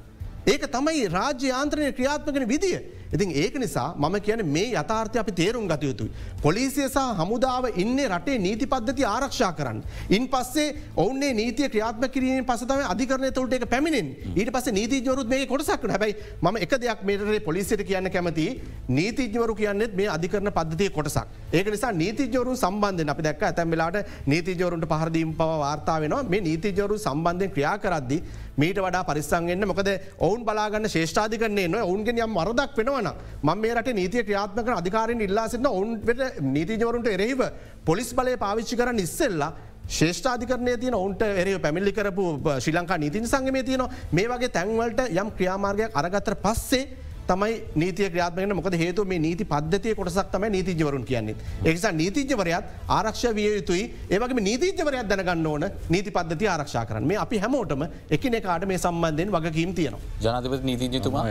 [0.47, 2.79] ඒක තමයි රාජ්‍ය ආන්ත්‍රණය ක්‍රියාත්මකන විදිිය.
[3.13, 6.11] ඉතින් ඒක නිසා මම කියන මේ යථාර්ථය අපි තේරුම් ගත යුතුයි.
[6.41, 9.81] පොලිසිය සහ හමුදාව ඉන්න රටේ නීති පද්ධති ආරක්ෂා කරන්න.
[10.09, 15.45] ඉන් පස්සේ ඔවුන්නේ නීතිය ක්‍රියාත්ම කිරීම පසතම අධිකරන තුළට එක පැමිණෙන් ඊට පස නීතිජවරුත් මේ
[15.45, 18.47] කොටසක් හැබයි ම එක දෙයක් මේටේ පොලිසිට කියන්න කැමති
[18.89, 21.27] නීතිජවරු කියන්නෙත් මේ අධිකරන පද්ධතිය කොටසක්.
[21.53, 26.97] ඒක නිසා නීතිජවරු සම්බන්ධ අපි දැක් ඇතැම් වෙලාට නීතිජවරුන්ට පහරදීම් පව වාර්තා වෙනවා මේ නීතිජවරු
[26.99, 28.17] සම්බන්ධය ක්‍රියා කරද්දි
[28.55, 29.89] මීට වඩා පරිස්සංගන්න මොකද
[30.19, 35.47] ඔවුන් බලාගන්න ශේෂ්ඨාධිකරන්නේ න ඔවුන්ගෙන් යම් මරදක් වෙනවන ම මේ රට නීතිය ක්‍රියාත්මක අධිකාරෙන් ඉල්ලා
[35.49, 36.09] සින්න ඔවුන්ට
[36.49, 37.45] නීතිජවරුන්ට එරෙහිව
[37.85, 39.51] පොලිස් බලය පාවිච්චි කරන්න ඉස්සෙල්ලා
[39.89, 42.25] ශේෂ්ඨාධිකරනය තියන ඔවුන්ට එරේ පැමිලි කරපු
[42.57, 46.83] ශ්‍රී ලංකා නීතින් සංගමේ තියන මේ වගේ තැන්වලට යම් ක්‍රියාමාර්ගයක් අරගත්තර පස්සේ
[47.27, 51.35] තමයි නීතිය ක්‍රියාත්මක මොකද හේතු මේ නීති පද්ධතිය කොටසක් තම නීතිජවරුන් කියන්නේ.
[51.71, 52.65] එක්සා නීතිජවරයත්
[52.97, 57.85] ආරක්ෂ විය යුතුයි ඒවගේ නීතිජවරයක් දැනගන්න ඕන නීති පද්ධති ආරක්ෂා කරන්න මේ අපි හැමෝටම
[58.17, 60.01] එකන කාට මේ සම්බන්ධයෙන් වගකීම් තියනවා.
[60.25, 61.23] ජනතිපති නීතිජතුමා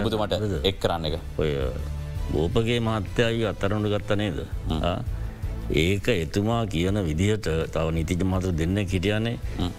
[0.00, 1.20] ඔබතුමට එක් කරන්න එක.
[1.38, 1.52] ඔය
[2.32, 4.38] බෝපගේ මහත්තයයි අත්තරනු ගත්ත නේද.
[5.82, 9.36] ඒක එතුමා කියන විදිහට තව නිතිජ මතු දෙන්න කිටියනේ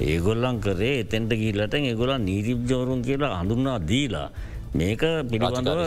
[0.09, 4.29] ඒගොල්ලන් කරේ එතැන්ට ගිල්ලට ඒගොලන් නීතිජවරුන් කියලා හඳුන්නා දීලා.
[4.71, 5.79] මේක පිළිබඳව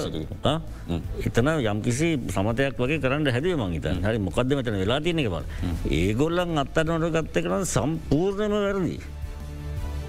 [1.20, 5.44] එතන යම්කිසි සමතයක් වගේ කරන්න හැදේ මංහිතන් හරි මොකක්ද මෙතන වෙලා තියනෙ බල
[5.90, 8.96] ඒගොල්ලන් අත්තට නොට ගත්ත කරන සම්පූර්ණම වැරදි.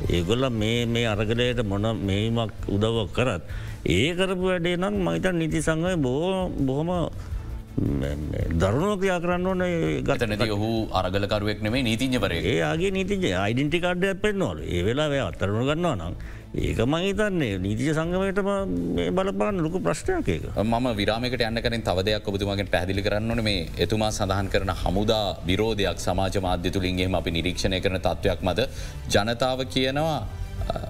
[0.09, 3.43] ඒගොල්ල මේ මේ අරගලයට මොන මේමක් උදවක් කරත්
[3.87, 6.89] ඒ කරපු වැඩේ නම් මහිතන් නිති සංගය බෝ බොහොම
[8.53, 9.63] දරුණෝ ක්‍රියා කරන්න ඕන
[10.03, 15.95] ගත නැති ඔහු අරගලකරුවෙක් නෙමේ නීතිඥවරේ ඒගේ නීතිජ අයිඩෙන්ටි කාඩ්ඩයක් පෙන්න්නවල ඒ වෙලා අත්තරනු ගන්නවා
[15.95, 16.15] නම්
[16.53, 18.49] ඒක මහිතන්නේ නීතිය සංගමයටම
[19.11, 24.51] බලපාන ලොකු ප්‍රශ්නයක් ඒක ම විරාමකට යන්න කරින් තවදයක් ඔබතුමාගෙන් පැදිලි කරන්නන මේ එතුමා සඳහන්
[24.53, 28.69] කරන හමුදා විරෝධයක් සමාජ මාධ්‍ය තුළින්ගේම අපි නිරීක්ෂණය කරන තත්ත්වයක් මද
[29.09, 30.19] ජනතාව කියනවා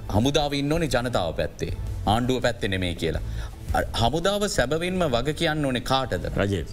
[0.10, 1.74] හමුදාව ඉන්න ඕනේ ජනතාව පැත්තේ
[2.06, 3.22] ආණ්ඩුව පැත්තෙ නෙමේ කියලා.
[4.02, 6.72] හමුදාව සැබවින්ම වග කියන්න ඕනේ කාටද රජයට.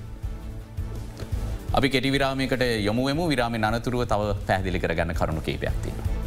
[1.72, 6.19] අපි කෙටි විරාමයකට යොමුවම විරාම අනතුරුව තව පැහදිලි කරගන්න කරුණු කේපයක්තින.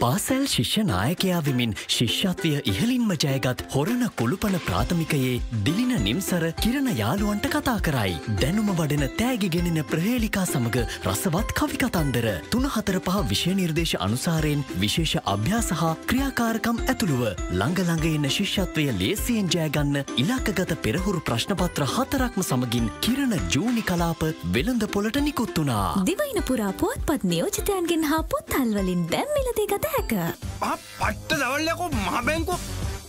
[0.00, 5.32] පාසැල් ශිෂ්‍ය නායකයා විමින් ශිෂ්‍යත්වය ඉහලින්ම ජයගත් හොරණ කුළුපන ප්‍රාථමිකයේ
[5.66, 8.14] දිලින නිම්සර කිරණ යාළුවන්ට කතා කරයි.
[8.42, 12.28] දැනුම වඩන තෑගි ගෙනෙන ප්‍රහේලිකා සමඟ රසවත් කවිකතන්දර.
[12.52, 20.02] තුනහතර පහ විෂය නිර්දේශ අනුසාරයෙන් විශේෂ අභ්‍යාස හා ක්‍රියාකාරකම් ඇතුළුව ළඟළඟ එන්න ශිෂ්‍යත්වය ලේසියෙන් ජයගන්න
[20.16, 24.24] ඉලක්කගත පෙරහුරු ප්‍රශ්නපත්‍ර හතරක්ම සමගින් කිරණ ජූනි කලාප
[24.54, 26.06] වෙළඳ පොලට නිකුත් වුණා.
[26.06, 30.12] දිවයින පුරා පුවත්පත් නියෝජිතයන්ගෙන් හා පුත්තල්වලින් දැම්මිලදේ ගත හැක.
[30.60, 32.56] පට්ට දවල්ලකෝ මහබැංකු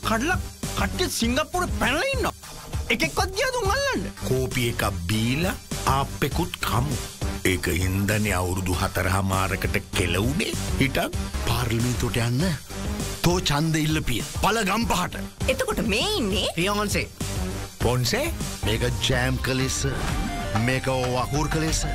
[0.07, 0.33] කඩල
[0.79, 2.27] කට්ට සිංගප්පුර පැනලඉන්න.
[2.95, 4.11] එකෙක්වත් ගියතුන් අල්ලන්න.
[4.27, 5.47] කෝපිය එකක් බීල
[5.95, 6.99] ආපෙකුත් කමු.
[7.51, 11.17] ඒක ඉන්දනය අවුරුදු හතරහමාරකට කෙලවුනේ හිටක්
[11.47, 12.43] පාර්ලිමිතුට යන්න.
[13.23, 15.19] තෝ චන්ද ඉල්ලපිය පල ගම්පහට.
[15.51, 17.07] එතකොට මේ ඉන්නේ රියහන්සේ.
[17.83, 18.25] පොන්සේ
[18.65, 19.83] මේක ජෑම් කලෙස
[20.65, 21.85] මේක වහූර් කලෙස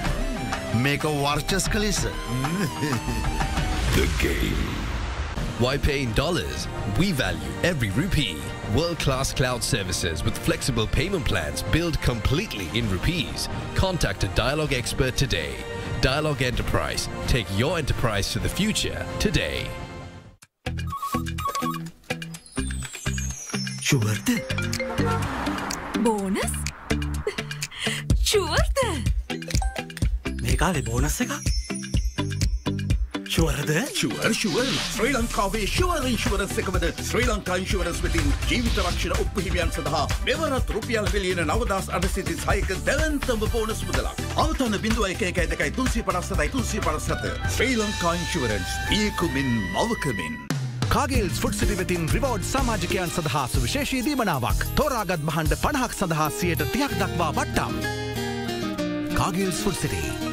[0.87, 2.01] මේක වර්චස් කලෙස.
[3.96, 4.56] The game.
[5.60, 6.68] Why pay in dollars?
[6.98, 8.38] We value every rupee.
[8.76, 13.50] World class cloud services with flexible payment plans built completely in rupees.
[13.76, 15.56] Contact a Dialogue expert today.
[16.02, 17.10] Dialogue Enterprise.
[17.28, 19.68] Take your enterprise to the future today.
[23.90, 24.28] ශුවර්ද
[26.06, 26.52] bonus
[28.32, 28.82] ශුවර්ද
[30.42, 31.32] මේකාලෙ bonus එක
[33.35, 39.73] ශුවරද sure sure ශ්‍රී ලංකාවේ ශුවර ඉන්ශුවරස් එකමද ශ්‍රී ලංකා ඉන්ශුවරස් වෙතින් ජීවිත රක්ෂණ උපහිමියන්
[39.75, 44.21] සඳහා මෙවරත් රුපියල් විලියන නවදස් අඩසිති සයක දැවන්තම bonus මුදලක්.
[44.37, 47.27] අවතන්න බිඳුව එක එක දෙකයි තුන්සි පරස්සතයි තුන්සි පරස්සත.
[47.57, 50.37] ශ්‍රී ලංකා ඉන්ශුවරන්ස් පියකුමින් මවකමින්.
[50.89, 57.33] කාගේල්ස් ෆුට්සිටි වෙතින් රිවෝඩ් සමාජිකයන් සඳහා සුවිශේෂී දීමනාවක් තෝරාගත් මහන්ඩ පණහක් සඳහා සියයට තියක් දක්වා
[57.41, 57.75] වට්ටම්.
[59.19, 60.24] කාගේල්ස් ෆුට්සිටී.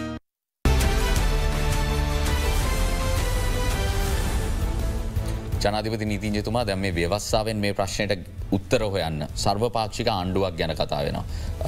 [5.63, 11.17] ජනාධිපති නීතිංජතුමා දැම් මේ ව්‍යවස්සාාවෙන් මේ ප්‍රශ්නයට උත්තර හොයන්න සර්වපාක්ෂික ආණ්ඩුවක් ගැන කතා වෙන.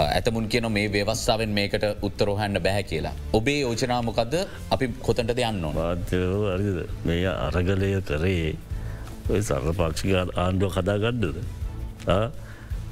[0.06, 3.14] ඇතමුන් කියන මේ ව්‍යවස්සාාවෙන් මේකට උත්තරෝහන්න බැහැ කියලා.
[3.40, 4.34] ඔබේ යෝජනාමකද
[4.76, 6.14] අපි කොතට යන්න වාර්ද
[7.10, 8.56] මේ අරගලය කරේ
[9.30, 10.16] ඔය සර්වපාක්ෂික
[10.46, 11.38] ආණ්ඩුව කදාගඩ්ඩද.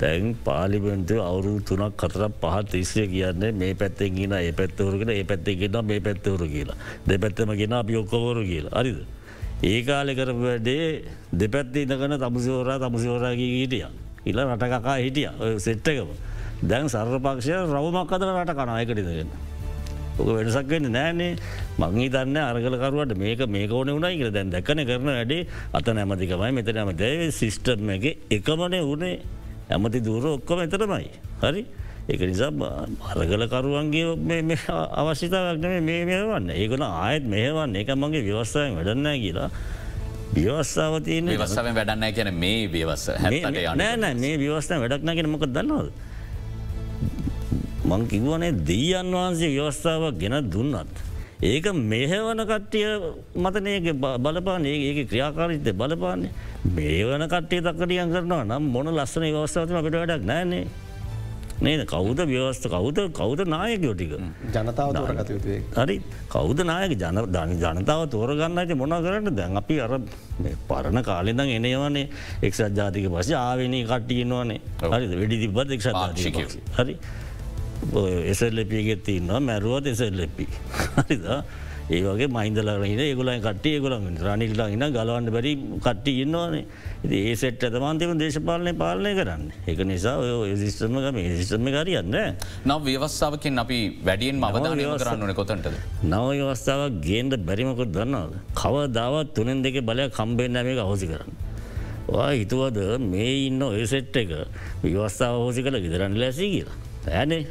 [0.01, 5.79] තැන් පාලිමෙන්තු අවුරු තුනක් කතරක් පහත් තිස්සේ කියන්නේ මේ පැත්තෙන් ගෙන ඒ පැත්තවරගෙන ඒ පැත්තෙගෙන
[5.89, 6.77] මේ පැත්තවරු කියලා
[7.09, 9.01] දෙපැත්තම ගෙන අපි ඔක්කොවරු කියලා අරිද.
[9.63, 11.03] ඒ කාලෙ කරපු වැඩේ
[11.33, 13.85] දෙපැත්ති ඉඳගන තමුසිවරා තමුසිවරාගේ හිටිය.
[14.25, 16.09] ඉල රටකකා හිටිය සෙට්ටකම.
[16.63, 19.29] දැන් සර්පක්ෂය රවමක් අදර රට කනායකටිදගන්න.
[20.19, 21.35] ඕක වෙනසක් වෙන්න නෑනේ
[21.77, 26.73] මංගී දන්න අරගලකරුවට මේක මේක ඕන වුණයි කියල දැන් දැක්කන කරන වැඩේ අත නැමතිකමයි මෙත
[26.73, 29.15] නැම දැව සිිස්ටම් එක එකමනේ වනේ
[29.69, 31.07] ඇමති දුර ඔක්කොම එතරමයි.
[31.41, 31.65] හරි
[32.09, 32.51] ඒක නිසා
[33.13, 34.57] අරගලකරුවන්ගේ
[35.01, 39.49] අවශ්‍යතාවක්න මේ මේවන්න ඒකන ආයත් මේවන් එක මගේ ව්‍යවස්ථාවෙන් වැඩන්න කියලා.
[40.33, 45.91] ව්‍යවස්ථාව තියන වස්සාව වැඩන්න කියන මේ ව්‍යවස්ස නෑ මේ ව්‍යවස්ථා වැඩක්නගෙන මොක දන්නවද.
[47.85, 50.95] මං කිව්වනේ දෙයන් වහන්සේ ව්‍යවස්ථාවක් ගෙන දුන්නත්.
[51.41, 52.89] ඒක මෙහවන කට්ටිය
[53.35, 53.93] මතනයක
[54.25, 56.31] බලපාන ඒක ක්‍රියාකාරිත බලපාන්නේ.
[56.75, 60.65] මේ වන කට්ටිය තක්කටියන් කරනවා නම් මොන ලස්සන වස්ථාවතම අපිට වැඩක් නෑනේ
[61.61, 61.85] නේද?
[61.85, 64.13] කෞද ව්‍යවස්ථ කෞද කෞද නායකයෝටික
[64.55, 65.95] ජනතාව තෝරගතයුතුේ හරි.
[66.29, 66.93] කෞද නායක?
[66.97, 69.35] ජන ධනි ජනතාව තෝරගන්නට මොන කරන්න?
[69.35, 69.93] දැන් අපි අර
[70.69, 72.05] පරණ කාලෙදං එනයවනේ
[72.41, 74.59] එක්සත් ජාතික පස ආවෙනී කට්ටියනවානේ
[74.93, 75.89] හරි වෙඩි තිබත් එක්ෂ
[76.77, 76.95] හරි.
[78.31, 80.47] එසල්ලපිගෙත් ඉන්නවා මැරුවත් එසල්ලපි
[80.97, 81.27] හරිද?
[81.89, 85.53] ඒ වගේ මයින්දලරහින ඒගොලයි කට්ටිය ගොලන් රනිල්ලා ඉන්න ගලවන්න බැරි
[85.85, 86.63] කට්ටි ඉන්නවානේ
[87.03, 89.43] ඒ සෙට් ඇතමාන්තම දේශපාලනය පාලනය කරන්න.
[89.67, 92.17] එක නිසා ඔය සිිස්ටම මේ සිිස්ටම කරයන්න
[92.65, 95.65] නව ව්‍යවස්සාාවකින් අපි වැඩියෙන් මවධානය කරන්නන කොතන්ට
[96.03, 98.35] නව ව්‍යවස්ථාවක් ගේන්ට බැරිමකොත් දන්නවද?
[98.53, 101.33] කව දාවත් තුනෙන් දෙක බලය කම්බෙන් නැම එක හෝසි කරන්න.
[102.37, 104.37] හිතුවද මේ ඉන්න ඔය සෙට් එක
[104.83, 106.77] විවස්ථාව හෝසි කළ ගෙදරන්න ලැසී කියලා.
[107.09, 107.43] ඇනේ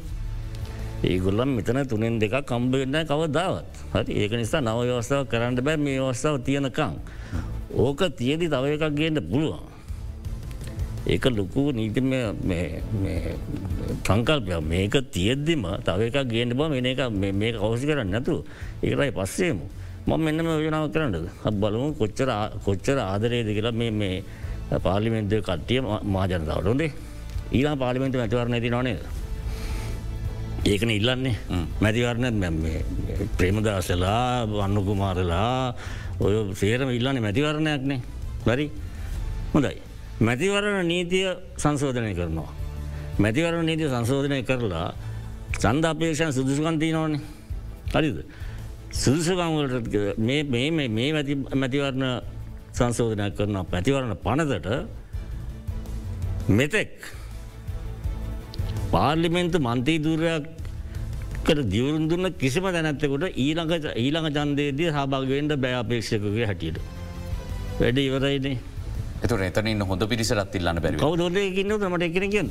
[1.02, 3.66] ඒගොල්ලම් මෙතන තුනෙන් දෙක කම්බවෙන්න කවදාවත්.
[3.94, 4.12] හරි.
[4.14, 6.94] ඒක නිසා නව ව්‍යවස්ථාව කරන්න බෑ මේ අවස්ථාව තියෙනකං.
[7.74, 9.62] ඕක තියදි තව එකක් ගේන්න පුළුවන්.
[11.06, 12.00] ඒක ලොකු නීති
[14.04, 16.60] සංකල්පය මේක තියෙද්දිම තව එකක් ගේන්න බ.
[16.68, 18.44] මෙන එක මේ අවසි කරන්න නැතු
[18.82, 19.64] ඒකයි පස්සේමු.
[20.06, 21.28] මම මෙන්නම යෝජනාව කරන්නද?
[21.60, 22.28] බලමු කොච්චර
[22.64, 24.24] කොච්චර ආදරයද කියලා මේ
[24.84, 25.80] පාලිමෙන්න්තය කට්ටිය
[26.14, 26.92] මාජනතාවට ොදේ
[27.52, 29.00] ඊලා පාලිමෙන්ට මැතිවරණ ති නොනේද.
[30.66, 31.36] ඒකන ඉල්ලන්නේ.
[31.80, 32.44] මැතිවරණ
[33.38, 35.74] ප්‍රේමදාසලා වන්නකුමාරලා
[36.20, 38.00] ඔය සේරම ඉල්ලන්නේ මැතිවරණයක්නේ
[38.44, 38.66] බරි
[39.54, 39.76] හොඳයි.
[40.20, 42.50] මැතිවරණ නීතිය සංශෝධනය කරනවා.
[43.18, 44.88] මැතිවරණ නීතිය සංශෝධනය කරලා
[45.56, 47.20] සන්ද අපේක්ෂන් සුදුසුකන්තිී නොනේ
[47.94, 48.18] හරිද.
[48.92, 50.42] සුදුසුකංවලට මේ
[50.88, 51.10] මේ
[51.54, 52.04] මැතිවරණ
[52.72, 54.68] සංශෝධනය කරන පැතිවරණ පනදට
[56.50, 56.92] මෙතෙක්
[58.92, 59.98] පාර්ලිමෙන්තු මන්තී
[61.44, 66.78] දුරයක්කට දියවරුන් දුන්න කිසිම දැනැත්තකොට ඊළඟ ඊළඟ චන්දේදී සභාගවෙන්ට බෑපේක්ෂකගේ හැටියට.
[67.80, 68.58] වැඩ ඉවරයිනේ
[69.22, 72.50] එතු එතනින් හොඳ පිරිසරත් ඉල්ලන්න බැරි කවදෝදයකින්න මට එකන කියන්න.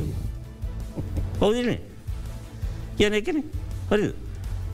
[1.39, 1.77] කවදින
[2.97, 3.43] කියන එකන
[3.91, 4.11] හරි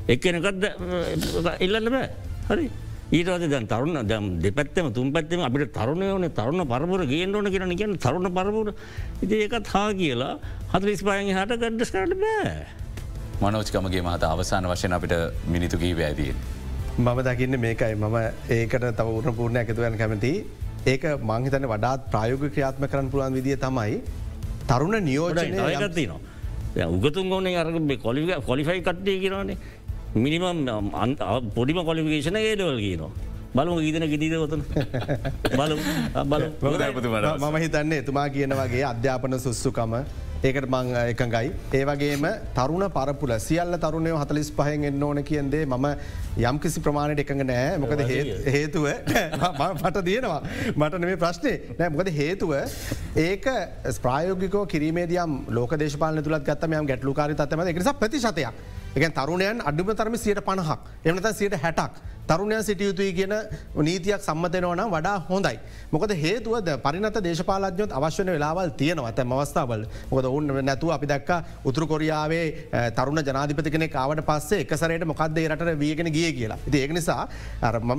[0.07, 0.63] එක්කනකත්
[1.59, 2.09] ඉල්ලන්න බෑ.
[2.49, 2.69] හරි.
[3.11, 7.97] ඊටවද දැන් තරුණ දැම් දෙපැත්තම තුම් පැත්තම අපිට තරුණයවන තරුණ පරපුර ගේෙන් ඕන කියෙන කියන
[7.99, 8.73] තරුණ පරපුර.
[9.21, 10.39] ඉති ඒකත් හා කියලා
[10.73, 12.84] හතලිස් පායන් හට ගඩ්ඩස් කරට බෑ.
[13.41, 15.13] මනෝච්කමගේ මහත අවසාන වශයෙන් අපිට
[15.53, 16.35] මිනිතු කී වැෑදීන්.
[16.97, 18.15] මම දකින්න මේකයි මම
[18.57, 20.31] ඒකට තව උරණ පූර්ණ ඇතුවයන් කැමති
[20.93, 23.97] ඒක මංහිතන වඩාත් ප්‍රයෝග ක්‍රියාත්ම කරන්න පුළුවන් විදිිය තමයි
[24.69, 25.51] තරුණ නියෝජනය
[25.83, 26.19] ගත්තිනවා.
[26.95, 27.67] උගතුන් ගෝනේ අර
[28.05, 29.57] කොලිග කොලිෆයි කට්ටේ කියරනේ
[30.15, 30.65] මිනිමම්
[31.55, 33.13] පොඩිම කොලිිකේෂන ඒඩවල් කියනවා.
[33.55, 34.61] බලමු ඊදන ගිදීද ගොතන
[35.59, 35.73] බල
[37.41, 39.93] මම හිතන්නේ එතුමා කියන වගේ අධ්‍යාපන සුස්සුකම
[40.45, 41.47] ඒකට මං එකඟයි.
[41.73, 45.87] ඒවගේම තරුණ පරපුල සියල්ල තරුණය හතලිස් පහෙන් එන්න ඕන කියන්දේ මම
[46.39, 48.85] යම් කිසි ප්‍රමාණයට එකඟ නෑ මොකද හේතුව
[49.81, 50.39] පට දියනවා.
[50.75, 52.53] මට නෙේ ප්‍රශ්නය නෑ මොකද හේතුව?
[53.17, 53.49] ඒක
[53.89, 58.65] ස්ප්‍රයෝගිකෝ කිරීමේදයම් ලෝක දේශපාල තුළත් ගත්තම යම් ගැටලුකාරි තම එකනිසා ප්‍රතිශතයක්.
[58.95, 60.79] එක තරුණයන් අඩුම තරම සියට පණහක්.
[61.05, 61.97] එමනත සියට හැටක්
[62.29, 63.33] තරුණයන් සිටිය යුතුයි කියන
[63.87, 65.57] නීතියක් සම්මතයනවන වඩා හොඳයි.
[65.93, 69.11] මොකද හේතුවද පරිනත දේශපාලජයොත් අවශ්‍යන වෙලාවල් තියෙනවා.
[69.11, 72.45] ඇත මවස්ථාවල් මොකද ඔන්න නැතුව අපි දක්ක උතුරු කොරියාවේ
[72.97, 76.59] තරුණ ජනාධිපති කෙනෙ කාවට පස්සේ එකසරයට මොකක්ද රට වියගෙන ගිය කියලා.
[76.67, 77.27] ඉති ඒක නිසා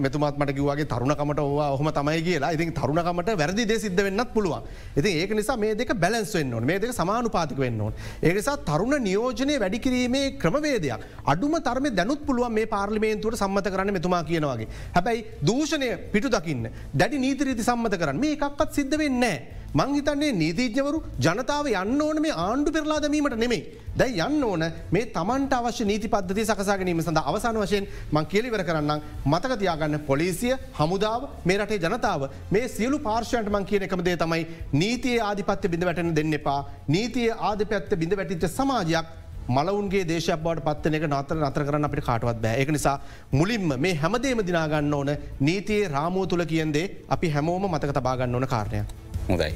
[0.05, 2.51] මෙතුමත් මට කිවගේ තරුණකමට ඕවා ඔහම තමයි කියලා.
[2.57, 4.63] ඉතින් තරුණකමට වැරදි දේ සිද්ධ වෙන්නත් පුළුවන්.
[4.97, 6.67] ඉතින් ඒක නිසා මේ දෙක බැලන්ස් වෙන්න ඕන.
[6.73, 7.95] මේ දෙක සමානු පාතික වෙන්න ඕන.
[8.23, 11.07] ඒනිසා තරුණ නියෝජනය වැඩිකිරීමේ ක්‍රමවේදයක්.
[11.33, 17.19] අඩුම තරම දැනුත් පුළුවන් මේ පාර්ලිමේන්තුවට සම්මත කරන්න මෙතුමා කියනවාගේ හැබැයි දූෂණය පිටු දකින්න දැඩි
[17.19, 19.37] නීතිරීති සම්මත කරන්න මේ එකක්ත් සිද්ධ වෙන්නේ.
[19.75, 23.63] මංහිතන්නේ නීතිීජවරු ජනතාව යන්න ඕන මේ ආණ්ඩු පෙරලා දැමීමට නෙමේ.
[23.97, 29.03] දැයි යන්න ඕන මේ තමන්ට අවශ්‍ය නීති පද්ධති සකසාගනීම සඳ අවසාන වශයෙන් මං කෙලිවර කරන්න
[29.25, 34.43] මතකතියාගන්න පොලිසිය හමුදාව මේ රටේ ජනතාව මේ සියලු පාර්ශයන්ට මං කියන එකමදේ තමයි
[34.73, 39.15] නීතිය ආධිපත්‍ය බිඳ වැටෙන දෙන්න එපා නීතිය ආධිපත්ත බිඳ වැටිච්ච සමාජයක්
[39.49, 42.99] මලවන්ගේ දේශයක් බවට පත්තන එක නතර නතර කරන්න අපිට කාටවත් බෑ එක නිසා
[43.33, 48.85] මුලින්ම මේ හැමදේම දිනාගන්න ඕන නීතියේ රාමෝ තුළ කියන්දේ අපි හැමෝම මතක තබාගන්න ඕන කාරණය.
[49.29, 49.53] හොදයි.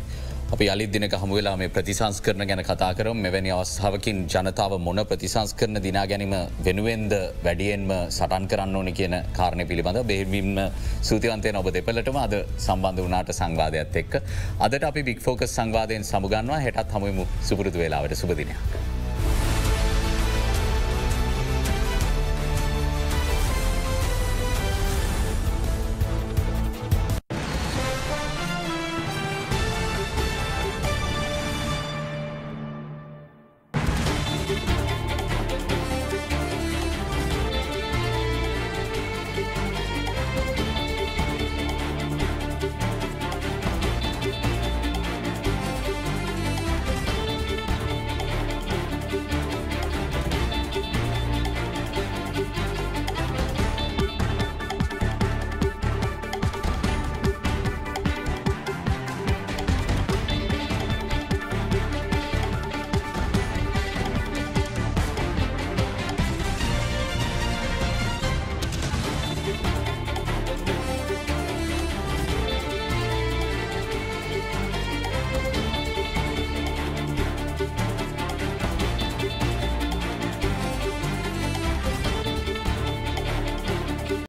[0.51, 5.55] අපි අලිත් දිනක හමුවෙලා මේ ප්‍රතිසංස් කරන ගැන කතා කරම් මෙවැනි අවස්ථාවකින් ජනතාව මොන ප්‍රතිසංස්
[5.55, 6.34] කරන දිනා ගැනීම
[6.66, 7.14] වෙනුවෙන්ද
[7.45, 10.59] වැඩියෙන්ම සටන් කරන්න ඕනි කියන කාරණය පිළිබඳ බේවිම්ම
[11.03, 14.22] සූතිවන්තය ඔබ දෙපලටම අද සම්බන්ධ වනාට සංවාධයක්ත් එක්ක
[14.61, 18.99] අදට අපි බික් ෆෝකස් සංවාධයෙන් සමුගන්නවා හෙටත් හමුවමු සුපුරුදු වෙලාවට සුපදිනයක්.